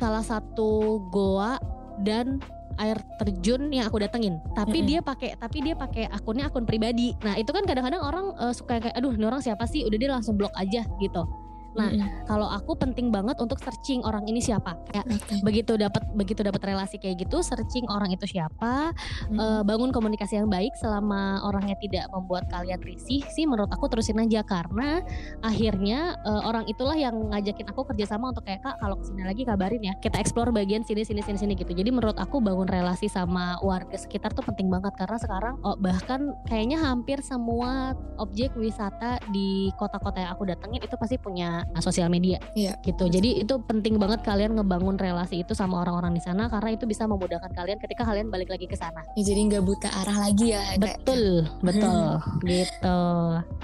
salah 0.00 0.24
satu 0.24 1.04
goa 1.12 1.60
dan 2.00 2.40
air 2.78 2.98
terjun 3.18 3.68
yang 3.74 3.90
aku 3.90 3.98
datengin. 4.00 4.38
Tapi 4.54 4.82
Mm-mm. 4.82 4.88
dia 4.88 5.00
pakai 5.02 5.34
tapi 5.36 5.58
dia 5.62 5.74
pakai 5.74 6.06
akunnya 6.08 6.48
akun 6.48 6.64
pribadi. 6.64 7.12
Nah 7.26 7.34
itu 7.34 7.50
kan 7.50 7.66
kadang-kadang 7.66 8.02
orang 8.02 8.26
eh, 8.38 8.54
suka 8.54 8.78
kayak 8.78 8.94
aduh 8.96 9.12
ini 9.12 9.24
orang 9.26 9.42
siapa 9.42 9.66
sih? 9.66 9.84
Udah 9.84 9.98
dia 9.98 10.10
langsung 10.10 10.38
blok 10.38 10.54
aja 10.54 10.86
gitu 11.02 11.47
Nah, 11.78 12.08
kalau 12.26 12.48
aku 12.50 12.74
penting 12.74 13.14
banget 13.14 13.38
untuk 13.38 13.62
searching 13.62 14.02
orang 14.02 14.26
ini 14.26 14.42
siapa. 14.42 14.74
Oke. 14.88 15.00
begitu 15.46 15.78
dapat 15.78 16.02
begitu 16.16 16.40
dapat 16.42 16.60
relasi 16.64 16.98
kayak 16.98 17.28
gitu 17.28 17.44
searching 17.44 17.86
orang 17.86 18.10
itu 18.10 18.26
siapa 18.26 18.90
Mm-mm. 19.28 19.38
eh, 19.38 19.62
bangun 19.62 19.94
komunikasi 19.94 20.40
yang 20.40 20.50
baik 20.50 20.74
selama 20.80 21.44
orangnya 21.46 21.76
tidak 21.78 22.08
membuat 22.10 22.48
kalian 22.50 22.80
risih 22.82 23.22
sih 23.30 23.44
menurut 23.44 23.70
aku 23.70 23.86
terusin 23.86 24.18
aja. 24.18 24.40
Karena 24.42 25.04
akhirnya 25.44 26.16
eh, 26.24 26.42
orang 26.48 26.64
itulah 26.66 26.96
yang 26.96 27.14
ngajakin 27.30 27.68
aku 27.68 27.84
kerjasama 27.92 28.32
untuk 28.32 28.48
kayak 28.48 28.64
kak 28.64 28.76
kalau 28.80 28.96
ke 28.98 29.04
sini 29.12 29.22
lagi 29.28 29.42
kabarin 29.44 29.82
ya 29.84 29.94
kita 30.00 30.18
explore 30.18 30.50
bagian 30.50 30.82
sini 30.82 31.04
sini 31.04 31.20
sini 31.20 31.38
sini 31.38 31.52
gitu. 31.54 31.70
Jadi 31.70 31.92
menurut 31.92 32.16
aku 32.16 32.40
bangun 32.40 32.66
relasi 32.66 33.06
sama 33.06 33.60
warga 33.60 33.94
sekitar 33.94 34.32
tuh 34.32 34.42
penting 34.42 34.72
banget. 34.72 34.96
Karena 34.96 35.18
sekarang 35.20 35.54
oh, 35.62 35.76
bahkan 35.78 36.32
kayaknya 36.48 36.80
hampir 36.80 37.20
semua 37.20 37.92
objek 38.18 38.56
wisata 38.56 39.20
di 39.30 39.70
kota-kota 39.76 40.24
yang 40.24 40.32
aku 40.32 40.48
datengin 40.48 40.80
itu 40.80 40.96
pasti 40.96 41.20
punya 41.20 41.67
uh, 41.67 41.67
sosial 41.78 42.08
media 42.08 42.40
Iya. 42.52 42.74
gitu. 42.82 43.06
Jadi 43.06 43.40
itu 43.40 43.54
penting 43.62 43.96
banget 43.96 44.20
kalian 44.20 44.54
ngebangun 44.54 44.96
relasi 44.96 45.40
itu 45.40 45.52
sama 45.52 45.80
orang-orang 45.80 46.10
di 46.10 46.20
sana 46.20 46.48
karena 46.48 46.72
itu 46.72 46.84
bisa 46.84 47.04
memudahkan 47.04 47.52
kalian 47.52 47.78
ketika 47.78 48.02
kalian 48.02 48.28
balik 48.28 48.48
lagi 48.48 48.64
ke 48.64 48.74
sana. 48.74 49.04
Ya, 49.12 49.22
jadi 49.24 49.40
nggak 49.46 49.62
buta 49.62 49.88
arah 49.94 50.16
lagi 50.20 50.50
ya. 50.50 50.62
kayak- 50.72 51.00
Betul, 51.04 51.22
betul 51.60 52.02
gitu. 52.50 53.00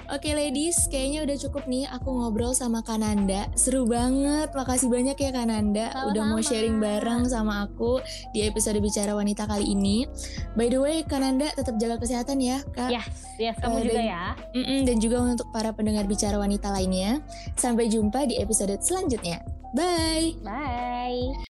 Oke 0.07 0.31
ladies, 0.31 0.87
kayaknya 0.87 1.25
udah 1.25 1.37
cukup 1.39 1.65
nih 1.65 1.85
aku 1.87 2.09
ngobrol 2.13 2.53
sama 2.53 2.81
Kananda. 2.81 3.49
Seru 3.55 3.85
banget, 3.85 4.53
makasih 4.53 4.87
banyak 4.87 5.17
ya 5.17 5.31
Kananda 5.31 5.87
udah 6.07 6.23
mau 6.25 6.41
sharing 6.41 6.77
bareng 6.77 7.27
sama 7.27 7.65
aku 7.65 7.99
di 8.31 8.43
episode 8.43 8.79
Bicara 8.79 9.13
Wanita 9.13 9.45
kali 9.45 9.73
ini. 9.73 10.05
By 10.53 10.69
the 10.69 10.79
way, 10.79 11.03
Kananda 11.03 11.49
tetap 11.51 11.77
jaga 11.77 11.97
kesehatan 11.97 12.39
ya, 12.39 12.61
Kak. 12.69 12.91
Yes, 12.91 13.09
yes 13.37 13.57
kamu 13.57 13.75
Eh, 13.75 13.83
juga 13.83 13.95
dan- 13.97 14.07
ya. 14.07 14.25
Mm-mm, 14.53 14.79
dan 14.85 14.97
juga 14.99 15.17
untuk 15.21 15.49
para 15.51 15.71
pendengar 15.71 16.05
Bicara 16.05 16.37
Wanita 16.37 16.69
lainnya. 16.69 17.25
Sampai 17.55 17.89
jumpa 17.95 18.27
di 18.27 18.43
episode 18.43 18.75
selanjutnya. 18.83 19.47
Bye! 19.75 20.35
Bye. 20.43 21.47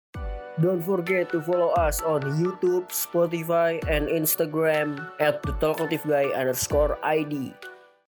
Don't 0.60 0.84
forget 0.84 1.32
to 1.32 1.40
follow 1.40 1.72
us 1.80 2.04
on 2.04 2.20
YouTube, 2.36 2.92
Spotify, 2.92 3.80
and 3.88 4.04
Instagram 4.06 5.00
at 5.16 5.40
the 5.46 5.56
Talkative 5.62 6.04
Guy 6.04 6.28
underscore 6.36 7.00
ID. 7.00 7.56